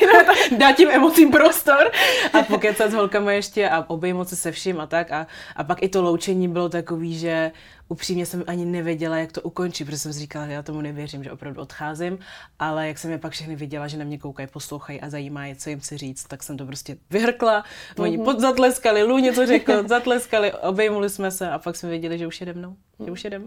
dát 0.57 0.71
tím 0.71 0.89
emocím 0.91 1.31
prostor 1.31 1.91
a 2.33 2.41
pokecat 2.41 2.91
s 2.91 2.93
holkama 2.93 3.31
ještě 3.31 3.69
a 3.69 3.85
obejmout 3.89 4.29
se 4.29 4.35
se 4.35 4.51
vším 4.51 4.79
a 4.79 4.87
tak. 4.87 5.11
A, 5.11 5.27
a 5.55 5.63
pak 5.63 5.83
i 5.83 5.89
to 5.89 6.01
loučení 6.01 6.47
bylo 6.47 6.69
takový, 6.69 7.19
že 7.19 7.51
upřímně 7.91 8.25
jsem 8.25 8.43
ani 8.47 8.65
nevěděla, 8.65 9.17
jak 9.17 9.32
to 9.32 9.41
ukončí, 9.41 9.86
protože 9.86 9.97
jsem 9.97 10.13
si 10.13 10.19
říkala, 10.19 10.47
že 10.47 10.54
já 10.54 10.63
tomu 10.63 10.82
nevěřím, 10.82 11.23
že 11.23 11.32
opravdu 11.32 11.62
odcházím, 11.62 12.19
ale 12.60 12.88
jak 12.88 12.97
jsem 12.97 13.12
je 13.12 13.17
pak 13.17 13.32
všechny 13.32 13.56
viděla, 13.56 13.88
že 13.88 13.97
na 13.97 14.06
mě 14.06 14.17
koukají, 14.17 14.47
poslouchají 14.47 15.01
a 15.01 15.10
zajímá 15.10 15.45
je, 15.45 15.56
co 15.56 15.69
jim 15.69 15.80
chci 15.80 15.97
říct, 15.97 16.23
tak 16.23 16.43
jsem 16.43 16.58
to 16.58 16.65
prostě 16.65 16.97
vyhrkla, 17.10 17.63
oni 17.97 18.17
pod 18.17 18.39
zatleskali, 18.39 19.04
Lu 19.04 19.17
něco 19.17 19.45
řekl, 19.45 19.84
zatleskali, 19.88 20.54
obejmuli 20.54 21.10
jsme 21.10 21.32
se 21.32 21.49
a 21.49 21.60
pak 21.60 21.75
jsme 21.75 21.89
věděli, 21.89 22.17
že 22.17 22.27
už 22.27 22.39
jedem, 22.39 22.62
no, 22.62 22.75
že 23.06 23.12
už 23.12 23.23
jedem. 23.23 23.45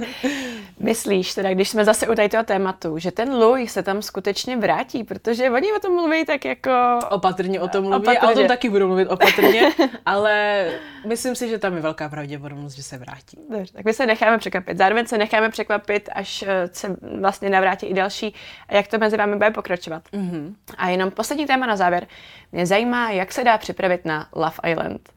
Myslíš 0.80 1.34
teda, 1.34 1.54
když 1.54 1.68
jsme 1.68 1.84
zase 1.84 2.08
u 2.08 2.14
toho 2.14 2.44
tématu, 2.44 2.98
že 2.98 3.10
ten 3.10 3.34
Louis 3.34 3.72
se 3.72 3.82
tam 3.82 4.02
skutečně 4.02 4.56
vrátí, 4.56 5.04
protože 5.04 5.50
oni 5.50 5.72
o 5.72 5.80
tom 5.80 5.94
mluví 5.94 6.24
tak 6.24 6.44
jako... 6.44 6.70
Opatrně 7.10 7.60
o 7.60 7.68
tom 7.68 7.84
mluví 7.84 7.96
Opatrně. 7.96 8.18
a 8.18 8.30
o 8.30 8.34
tom 8.34 8.46
taky 8.46 8.70
budu 8.70 8.86
mluvit 8.86 9.08
opatrně, 9.08 9.72
ale 10.06 10.66
myslím 11.06 11.34
si, 11.34 11.48
že 11.48 11.58
tam 11.58 11.74
je 11.74 11.80
velká 11.80 12.08
pravděpodobnost, 12.08 12.74
že 12.74 12.82
se 12.82 12.98
vrátí. 12.98 13.38
Dobře, 13.56 13.72
tak 13.72 13.84
my 13.84 13.92
se 13.92 14.06
necháme 14.06 14.38
překvapit. 14.38 14.78
Zároveň 14.78 15.06
se 15.06 15.18
necháme 15.18 15.48
překvapit, 15.48 16.08
až 16.12 16.44
eh, 16.46 16.68
se 16.72 16.96
vlastně 17.20 17.50
navrátí 17.50 17.86
i 17.86 17.94
další, 17.94 18.34
a 18.68 18.74
jak 18.74 18.88
to 18.88 18.98
mezi 18.98 19.16
vámi 19.16 19.36
bude 19.36 19.50
pokračovat. 19.50 20.02
Mm-hmm. 20.12 20.54
A 20.78 20.88
jenom 20.88 21.10
poslední 21.10 21.46
téma 21.46 21.66
na 21.66 21.76
závěr. 21.76 22.06
Mě 22.52 22.66
zajímá, 22.66 23.10
jak 23.10 23.32
se 23.32 23.44
dá 23.44 23.58
připravit 23.58 24.04
na 24.04 24.28
Love 24.32 24.72
Island. 24.72 25.16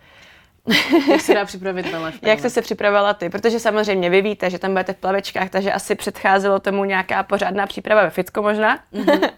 Jak 1.10 1.22
se 1.22 1.34
dá 1.34 1.46
připravit 1.46 1.92
na 1.92 2.00
lev? 2.00 2.16
Jak 2.22 2.40
jsi 2.40 2.50
se 2.50 2.62
připravila 2.62 3.14
ty? 3.14 3.30
Protože 3.30 3.60
samozřejmě 3.60 4.10
vy 4.10 4.22
víte, 4.22 4.50
že 4.50 4.60
tam 4.60 4.72
budete 4.72 4.94
v 4.94 4.98
plavečkách, 4.98 5.50
takže 5.50 5.74
asi 5.74 5.96
předcházelo 5.96 6.60
tomu 6.60 6.84
nějaká 6.84 7.24
pořádná 7.24 7.68
příprava 7.68 8.04
ve 8.04 8.10
fitku 8.10 8.42
možná. 8.42 8.80
Mm-hmm. 8.94 9.30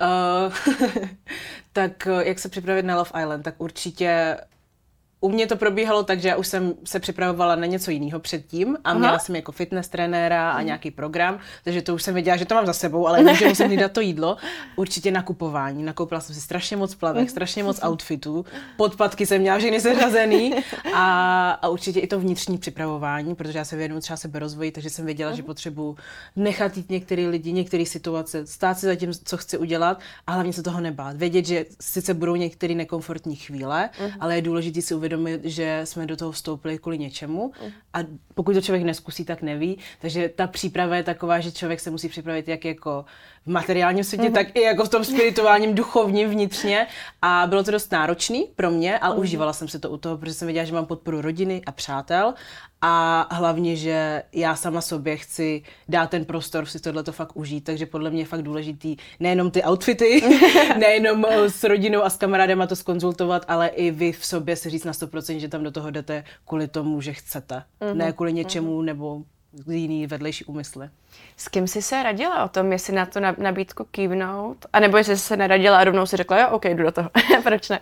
uh, 0.00 0.54
tak 1.72 2.06
eh, 2.06 2.28
jak 2.28 2.38
se 2.38 2.48
připravit 2.48 2.84
na 2.84 2.96
Love 2.96 3.22
Island? 3.22 3.42
Tak 3.42 3.54
určitě 3.58 4.36
u 5.24 5.28
mě 5.28 5.46
to 5.46 5.56
probíhalo 5.56 6.02
tak, 6.02 6.20
že 6.20 6.28
já 6.28 6.36
už 6.36 6.46
jsem 6.46 6.74
se 6.84 7.00
připravovala 7.00 7.56
na 7.56 7.66
něco 7.66 7.90
jiného 7.90 8.20
předtím 8.20 8.76
a 8.84 8.94
měla 8.94 9.08
Aha. 9.08 9.18
jsem 9.18 9.36
jako 9.36 9.52
fitness 9.52 9.88
trenéra 9.88 10.50
a 10.50 10.62
nějaký 10.62 10.90
program, 10.90 11.38
takže 11.64 11.82
to 11.82 11.94
už 11.94 12.02
jsem 12.02 12.14
věděla, 12.14 12.36
že 12.36 12.44
to 12.44 12.54
mám 12.54 12.66
za 12.66 12.72
sebou, 12.72 13.08
ale 13.08 13.34
že 13.38 13.48
musím 13.48 13.66
hlídat 13.66 13.92
to 13.92 14.00
jídlo. 14.00 14.36
Určitě 14.76 15.10
nakupování. 15.10 15.82
Nakoupila 15.82 16.20
jsem 16.20 16.34
si 16.34 16.40
strašně 16.40 16.76
moc 16.76 16.94
plavek, 16.94 17.30
strašně 17.30 17.64
moc 17.64 17.80
outfitů, 17.88 18.44
podpatky 18.76 19.26
jsem 19.26 19.40
měla 19.40 19.58
všechny 19.58 19.80
seřazený 19.80 20.54
a, 20.94 21.50
a 21.50 21.68
určitě 21.68 22.00
i 22.00 22.06
to 22.06 22.20
vnitřní 22.20 22.58
připravování, 22.58 23.34
protože 23.34 23.58
já 23.58 23.64
se 23.64 23.76
věnuju 23.76 24.00
třeba 24.00 24.16
seberozvoji, 24.16 24.72
takže 24.72 24.90
jsem 24.90 25.04
věděla, 25.04 25.32
že 25.32 25.42
potřebuji 25.42 25.96
nechat 26.36 26.76
jít 26.76 26.90
některé 26.90 27.28
lidi, 27.28 27.52
některé 27.52 27.86
situace, 27.86 28.46
stát 28.46 28.78
si 28.78 28.86
za 28.86 28.94
tím, 28.94 29.12
co 29.24 29.36
chci 29.36 29.58
udělat 29.58 30.00
a 30.26 30.32
hlavně 30.32 30.52
se 30.52 30.62
toho 30.62 30.80
nebát. 30.80 31.16
Vědět, 31.16 31.46
že 31.46 31.64
sice 31.80 32.14
budou 32.14 32.36
některé 32.36 32.74
nekomfortní 32.74 33.36
chvíle, 33.36 33.90
ale 34.20 34.36
je 34.36 34.42
důležité 34.42 34.82
si 34.82 34.94
uvědomit, 34.94 35.13
že 35.42 35.80
jsme 35.84 36.06
do 36.06 36.16
toho 36.16 36.32
vstoupili 36.32 36.78
kvůli 36.78 36.98
něčemu 36.98 37.52
a 37.92 37.98
pokud 38.34 38.52
to 38.52 38.60
člověk 38.60 38.84
neskusí, 38.84 39.24
tak 39.24 39.42
neví. 39.42 39.78
Takže 40.00 40.28
ta 40.28 40.46
příprava 40.46 40.96
je 40.96 41.02
taková, 41.02 41.40
že 41.40 41.52
člověk 41.52 41.80
se 41.80 41.90
musí 41.90 42.08
připravit 42.08 42.48
jak 42.48 42.64
jako 42.64 43.04
v 43.46 43.50
materiálním 43.50 44.04
světě, 44.04 44.28
mm-hmm. 44.28 44.32
tak 44.32 44.56
i 44.56 44.60
jako 44.60 44.84
v 44.84 44.88
tom 44.88 45.04
spirituálním, 45.04 45.74
duchovním, 45.74 46.30
vnitřně. 46.30 46.86
A 47.22 47.46
bylo 47.46 47.64
to 47.64 47.70
dost 47.70 47.92
náročný 47.92 48.48
pro 48.56 48.70
mě, 48.70 48.98
ale 48.98 49.16
mm-hmm. 49.16 49.20
užívala 49.20 49.52
jsem 49.52 49.68
si 49.68 49.78
to 49.78 49.90
u 49.90 49.96
toho, 49.96 50.18
protože 50.18 50.34
jsem 50.34 50.46
věděla, 50.46 50.64
že 50.64 50.74
mám 50.74 50.86
podporu 50.86 51.20
rodiny 51.20 51.62
a 51.66 51.72
přátel 51.72 52.34
a 52.86 53.26
hlavně, 53.34 53.76
že 53.76 54.22
já 54.32 54.56
sama 54.56 54.80
sobě 54.80 55.16
chci 55.16 55.62
dát 55.88 56.10
ten 56.10 56.24
prostor 56.24 56.66
si 56.66 56.80
tohle 56.80 57.02
to 57.02 57.12
fakt 57.12 57.36
užít, 57.36 57.64
takže 57.64 57.86
podle 57.86 58.10
mě 58.10 58.20
je 58.20 58.26
fakt 58.26 58.42
důležitý 58.42 58.96
nejenom 59.20 59.50
ty 59.50 59.62
outfity, 59.64 60.22
nejenom 60.78 61.24
s 61.24 61.64
rodinou 61.64 62.02
a 62.02 62.10
s 62.10 62.16
kamarádem 62.16 62.66
to 62.68 62.76
skonzultovat, 62.76 63.44
ale 63.48 63.68
i 63.68 63.90
vy 63.90 64.12
v 64.12 64.26
sobě 64.26 64.56
si 64.56 64.70
říct 64.70 64.84
na 64.84 64.92
100%, 64.92 65.36
že 65.36 65.48
tam 65.48 65.62
do 65.62 65.70
toho 65.70 65.90
jdete 65.90 66.24
kvůli 66.46 66.68
tomu, 66.68 67.00
že 67.00 67.12
chcete. 67.12 67.62
Mm-hmm. 67.80 67.94
Ne 67.94 68.12
kvůli 68.12 68.32
něčemu 68.32 68.80
mm-hmm. 68.80 68.84
nebo 68.84 69.22
jiný 69.70 70.06
vedlejší 70.06 70.44
úmysly. 70.44 70.90
S 71.36 71.48
kým 71.48 71.66
jsi 71.66 71.82
se 71.82 72.02
radila 72.02 72.44
o 72.44 72.48
tom, 72.48 72.72
jestli 72.72 72.94
na 72.94 73.06
to 73.06 73.20
nabídku 73.20 73.84
kývnout? 73.84 74.66
A 74.72 74.80
nebo 74.80 74.96
jestli 74.96 75.16
jsi 75.16 75.22
se 75.22 75.36
neradila 75.36 75.78
a 75.78 75.84
rovnou 75.84 76.06
si 76.06 76.16
řekla, 76.16 76.40
jo, 76.40 76.48
OK, 76.50 76.64
jdu 76.64 76.82
do 76.82 76.92
toho. 76.92 77.10
Proč 77.42 77.68
ne? 77.68 77.80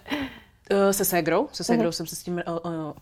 Eh, 0.71 0.93
se 0.93 1.05
Segrou, 1.05 1.49
se 1.53 1.65
Segrou 1.65 1.89
uh-huh. 1.89 1.93
jsem 1.93 2.07
se 2.07 2.17
s 2.17 2.23
tím, 2.23 2.43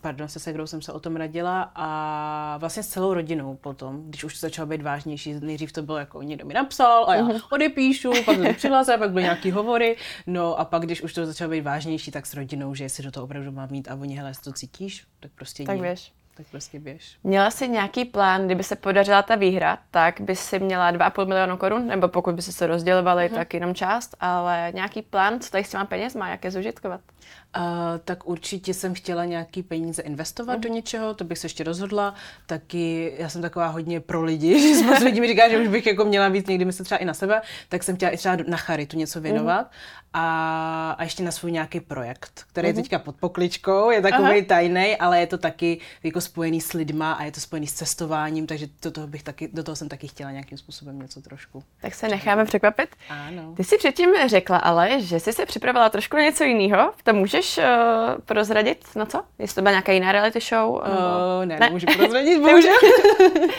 pardon, 0.01 0.27
se 0.27 0.39
Segrou 0.39 0.67
jsem 0.67 0.81
se 0.81 0.93
o 0.93 0.99
tom 0.99 1.15
radila 1.15 1.71
a 1.75 2.57
vlastně 2.57 2.83
s 2.83 2.87
celou 2.87 3.13
rodinou 3.13 3.55
potom, 3.55 4.03
když 4.07 4.23
už 4.23 4.33
to 4.33 4.39
začalo 4.39 4.65
být 4.65 4.81
vážnější, 4.81 5.33
nejdřív 5.33 5.71
to 5.71 5.81
bylo 5.81 5.97
jako 5.97 6.21
někdo 6.21 6.45
mi 6.45 6.53
napsal 6.53 7.05
a 7.09 7.15
já 7.15 7.23
uh-huh. 7.23 7.41
odepíšu, 7.51 8.11
pak 8.25 8.37
to 8.37 8.53
přihlásil, 8.57 8.97
pak 8.97 9.11
byly 9.11 9.23
nějaký 9.23 9.51
hovory, 9.51 9.97
no 10.27 10.59
a 10.59 10.65
pak 10.65 10.81
když 10.81 11.01
už 11.01 11.13
to 11.13 11.25
začalo 11.25 11.51
být 11.51 11.61
vážnější, 11.61 12.11
tak 12.11 12.25
s 12.25 12.33
rodinou, 12.33 12.75
že 12.75 12.83
jestli 12.83 13.03
do 13.03 13.11
toho 13.11 13.23
opravdu 13.23 13.51
mám 13.51 13.71
mít 13.71 13.87
a 13.91 13.95
oni, 13.95 14.15
hele, 14.15 14.31
to 14.43 14.53
cítíš, 14.53 15.05
tak 15.19 15.31
prostě 15.35 15.63
Tak 15.63 15.79
běž 15.79 16.13
tak 16.41 16.51
prostě 16.51 16.79
běž. 16.79 17.17
Měla 17.23 17.51
jsi 17.51 17.67
nějaký 17.67 18.05
plán, 18.05 18.45
kdyby 18.45 18.63
se 18.63 18.75
podařila 18.75 19.21
ta 19.21 19.35
výhra, 19.35 19.77
tak 19.91 20.21
by 20.21 20.35
si 20.35 20.59
měla 20.59 20.91
2,5 20.91 21.27
milionu 21.27 21.57
korun, 21.57 21.87
nebo 21.87 22.07
pokud 22.07 22.35
by 22.35 22.41
se 22.41 22.59
to 22.59 22.67
rozdělovali, 22.67 23.29
uh-huh. 23.29 23.35
tak 23.35 23.53
jenom 23.53 23.75
část, 23.75 24.15
ale 24.19 24.71
nějaký 24.73 25.01
plán, 25.01 25.39
co 25.39 25.51
tady 25.51 25.63
s 25.63 25.69
těma 25.69 25.85
penězma, 25.85 26.29
jak 26.29 26.43
je 26.43 26.51
zužitkovat? 26.51 27.01
Uh, 27.57 27.63
tak 28.05 28.27
určitě 28.27 28.73
jsem 28.73 28.93
chtěla 28.93 29.25
nějaký 29.25 29.63
peníze 29.63 30.01
investovat 30.01 30.57
uh-huh. 30.57 30.61
do 30.61 30.69
něčeho, 30.69 31.13
to 31.13 31.23
bych 31.23 31.37
se 31.37 31.45
ještě 31.45 31.63
rozhodla. 31.63 32.13
Taky 32.45 33.13
já 33.17 33.29
jsem 33.29 33.41
taková 33.41 33.67
hodně 33.67 33.99
pro 33.99 34.23
lidi, 34.23 34.61
že 34.75 34.83
spoustu 34.83 35.05
lidí 35.05 35.21
mi 35.21 35.27
říká, 35.27 35.49
že 35.49 35.57
už 35.57 35.67
bych 35.67 35.85
jako 35.85 36.05
měla 36.05 36.29
víc 36.29 36.47
někdy 36.47 36.65
myslet 36.65 36.85
třeba 36.85 36.99
i 36.99 37.05
na 37.05 37.13
sebe, 37.13 37.41
tak 37.69 37.83
jsem 37.83 37.95
chtěla 37.95 38.11
i 38.11 38.17
třeba 38.17 38.37
na 38.47 38.57
charitu 38.57 38.97
něco 38.97 39.21
věnovat. 39.21 39.65
Uh-huh. 39.65 40.01
A, 40.13 40.95
a 40.97 41.03
ještě 41.03 41.23
na 41.23 41.31
svůj 41.31 41.51
nějaký 41.51 41.79
projekt, 41.79 42.43
který 42.47 42.67
uh-huh. 42.67 42.69
je 42.69 42.73
teďka 42.73 42.99
pod 42.99 43.15
pokličkou, 43.15 43.89
je 43.91 44.01
takový 44.01 44.45
tajný, 44.45 44.97
ale 44.97 45.19
je 45.19 45.27
to 45.27 45.37
taky 45.37 45.79
jako 46.03 46.21
spojený 46.21 46.61
s 46.61 46.73
lidma 46.73 47.13
a 47.13 47.23
je 47.23 47.31
to 47.31 47.39
spojený 47.39 47.67
s 47.67 47.73
cestováním, 47.73 48.47
takže 48.47 48.67
do 48.83 48.91
toho, 48.91 49.07
bych 49.07 49.23
taky, 49.23 49.49
do 49.53 49.63
toho 49.63 49.75
jsem 49.75 49.89
taky 49.89 50.07
chtěla 50.07 50.31
nějakým 50.31 50.57
způsobem 50.57 50.99
něco 50.99 51.21
trošku. 51.21 51.63
Tak 51.81 51.95
se 51.95 52.07
necháme 52.07 52.45
překvapit. 52.45 52.89
Ano. 53.09 53.53
Ty 53.57 53.63
jsi 53.63 53.77
předtím 53.77 54.09
řekla 54.25 54.57
ale, 54.57 55.01
že 55.01 55.19
jsi 55.19 55.33
se 55.33 55.45
připravila 55.45 55.89
trošku 55.89 56.17
na 56.17 56.23
něco 56.23 56.43
jiného. 56.43 56.93
To 57.03 57.13
můžeš 57.13 57.40
uh, 57.57 57.63
prozradit 58.25 58.85
na 58.95 59.05
co? 59.05 59.23
Jestli 59.39 59.55
to 59.55 59.61
byla 59.61 59.71
nějaká 59.71 59.91
jiná 59.91 60.11
reality 60.11 60.39
show? 60.39 60.69
Uh, 60.69 60.81
ne, 61.45 61.45
ne, 61.45 61.59
nemůžu 61.59 61.85
prozradit, 61.97 62.41
bohužel. 62.41 62.73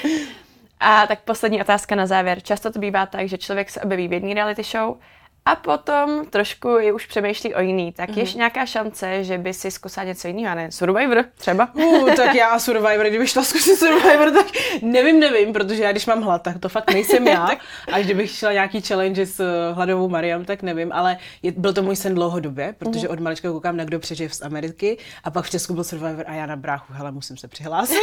a 0.81 1.07
tak 1.07 1.21
poslední 1.21 1.61
otázka 1.61 1.95
na 1.95 2.07
závěr. 2.07 2.41
Často 2.41 2.73
to 2.73 2.79
bývá 2.79 3.07
tak, 3.07 3.29
že 3.29 3.39
člověk 3.39 3.71
se 3.71 3.81
objeví 3.81 4.09
v 4.09 4.13
jedné 4.13 4.35
reality 4.35 4.63
show 4.63 4.97
a 5.45 5.57
potom 5.57 6.27
trošku 6.31 6.69
i 6.69 6.93
už 6.93 7.07
přemýšlí 7.07 7.55
o 7.55 7.61
jiný. 7.61 7.93
Tak 7.93 8.11
mm-hmm. 8.11 8.27
je 8.27 8.35
nějaká 8.35 8.67
šance, 8.67 9.25
že 9.25 9.39
by 9.39 9.55
si 9.55 9.71
zkusila 9.71 10.05
něco 10.05 10.29
jiného, 10.29 10.55
ne? 10.55 10.73
Survivor 10.73 11.25
třeba? 11.39 11.75
Uh, 11.75 12.15
tak 12.15 12.35
já 12.35 12.59
Survivor, 12.59 13.07
kdybych 13.07 13.31
šla 13.31 13.45
zkusit 13.45 13.77
Survivor, 13.77 14.31
tak 14.31 14.47
nevím, 14.83 15.21
nevím, 15.21 15.53
protože 15.53 15.83
já 15.83 15.91
když 15.91 16.07
mám 16.07 16.23
hlad, 16.23 16.43
tak 16.43 16.59
to 16.59 16.69
fakt 16.69 16.93
nejsem 16.93 17.29
já. 17.29 17.49
a 17.93 17.99
kdybych 17.99 18.31
šla 18.31 18.53
nějaký 18.53 18.81
challenge 18.81 19.27
s 19.27 19.41
eh, 19.41 19.73
hladovou 19.73 20.09
Mariam, 20.09 20.45
tak 20.45 20.63
nevím, 20.63 20.93
ale 20.93 21.17
je, 21.43 21.53
byl 21.53 21.73
to 21.73 21.83
můj 21.83 21.97
sen 21.97 22.15
dlouhodobě, 22.15 22.75
protože 22.79 23.07
mm-hmm. 23.07 23.13
od 23.13 23.21
malička 23.21 23.49
koukám 23.49 23.77
na 23.77 23.85
kdo 23.85 23.99
přežije 23.99 24.31
z 24.31 24.43
Ameriky 24.43 24.99
a 25.25 25.31
pak 25.31 25.45
v 25.45 25.51
Česku 25.51 25.75
byl 25.75 25.85
Survivor 25.85 26.25
a 26.29 26.35
já 26.35 26.47
na 26.47 26.57
bráchu, 26.57 26.93
hele, 26.93 27.13
musím 27.13 27.37
se 27.37 27.49
přihlásit. 27.49 27.99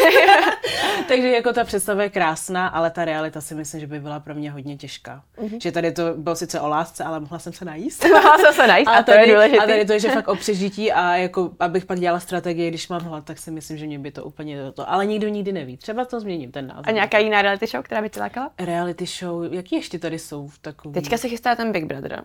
Takže 1.08 1.30
jako 1.30 1.54
ta 1.54 1.63
představa 1.63 2.04
je 2.04 2.10
krásná, 2.10 2.67
ale 2.67 2.91
ta 2.91 3.06
realita 3.06 3.41
si 3.41 3.56
myslím, 3.56 3.82
že 3.82 3.88
by 3.88 3.99
byla 3.99 4.19
pro 4.19 4.36
mě 4.36 4.52
hodně 4.52 4.78
těžká. 4.78 5.23
Mm-hmm. 5.41 5.58
Že 5.62 5.71
tady 5.71 5.91
to 5.91 6.13
bylo 6.17 6.36
sice 6.36 6.60
o 6.60 6.67
lásce, 6.67 7.04
ale 7.04 7.19
mohla 7.30 7.39
jsem 7.39 7.54
se 7.54 7.65
najíst. 7.65 8.04
Mohla 8.13 8.38
jsem 8.38 8.54
se 8.54 8.68
najíst 8.68 8.88
a, 8.88 8.92
a 8.92 9.04
to 9.04 9.12
tady, 9.12 9.28
je 9.28 9.34
důležité. 9.34 9.63
A 9.63 9.68
tady 9.68 9.86
to 9.86 9.94
je, 9.94 10.00
že 10.00 10.10
fakt 10.10 10.28
o 10.28 10.36
přežití 10.36 10.92
a 10.92 11.15
jako, 11.15 11.52
abych 11.60 11.86
pak 11.86 12.00
dělala 12.00 12.20
strategie, 12.20 12.70
když 12.70 12.88
mám 12.88 13.02
hlad, 13.02 13.26
tak 13.26 13.38
si 13.38 13.52
myslím, 13.52 13.78
že 13.78 13.86
mě 13.86 14.00
by 14.00 14.12
to 14.12 14.24
úplně 14.24 14.72
to. 14.72 14.89
Ale 14.89 15.06
nikdo 15.06 15.28
nikdy 15.28 15.52
neví. 15.52 15.78
Třeba 15.78 16.06
to 16.06 16.20
změním, 16.20 16.52
ten 16.52 16.68
názor. 16.68 16.84
A 16.88 16.92
nějaká 16.92 17.18
jiná 17.18 17.42
reality 17.42 17.68
show, 17.68 17.84
která 17.84 18.02
by 18.02 18.10
tě 18.10 18.20
lákala? 18.20 18.52
Reality 18.60 19.06
show, 19.06 19.54
jaký 19.54 19.76
ještě 19.76 20.00
tady 20.00 20.20
jsou 20.20 20.50
takový? 20.62 20.94
Teďka 20.94 21.18
se 21.18 21.30
chystá 21.30 21.56
ten 21.56 21.72
Big 21.72 21.86
Brother. 21.86 22.24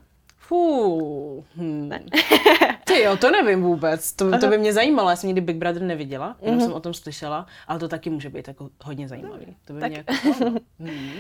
Fú, 0.49 1.45
hm. 1.57 1.91
Ty 2.85 3.03
jo, 3.03 3.17
to 3.17 3.31
nevím 3.31 3.63
vůbec. 3.63 4.13
To, 4.13 4.39
to 4.39 4.47
by 4.47 4.59
mě 4.59 4.73
zajímalo, 4.73 5.11
já 5.11 5.17
jsem 5.17 5.29
nikdy 5.29 5.41
Big 5.41 5.57
Brother 5.57 5.83
neviděla, 5.83 6.37
jenom 6.43 6.61
mm-hmm. 6.61 6.65
jsem 6.65 6.73
o 6.73 6.81
tom 6.81 6.95
slyšela, 6.95 7.47
ale 7.69 7.79
to 7.79 7.89
taky 7.89 8.11
může 8.11 8.31
být 8.31 8.49
jako 8.49 8.71
hodně 8.85 9.09
zajímavý. 9.09 9.57
To 9.65 9.73
by 9.73 9.81
tak. 9.81 9.91
mě 9.91 10.05
jako 10.09 10.45
hmm. 10.79 11.13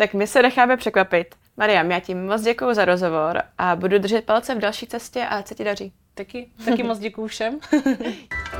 Tak 0.00 0.14
my 0.14 0.26
se 0.26 0.42
necháme 0.42 0.76
překvapit. 0.76 1.34
Mariam, 1.56 1.90
já 1.90 2.00
ti 2.00 2.14
moc 2.14 2.42
děkuji 2.42 2.74
za 2.74 2.84
rozhovor 2.84 3.42
a 3.58 3.76
budu 3.76 3.98
držet 3.98 4.24
palce 4.24 4.54
v 4.54 4.58
další 4.58 4.86
cestě 4.86 5.26
a 5.26 5.42
se 5.42 5.54
ti 5.54 5.64
daří. 5.64 5.92
Taky, 6.14 6.48
taky 6.64 6.82
moc 6.82 6.98
děkuji 6.98 7.26
všem. 7.26 7.58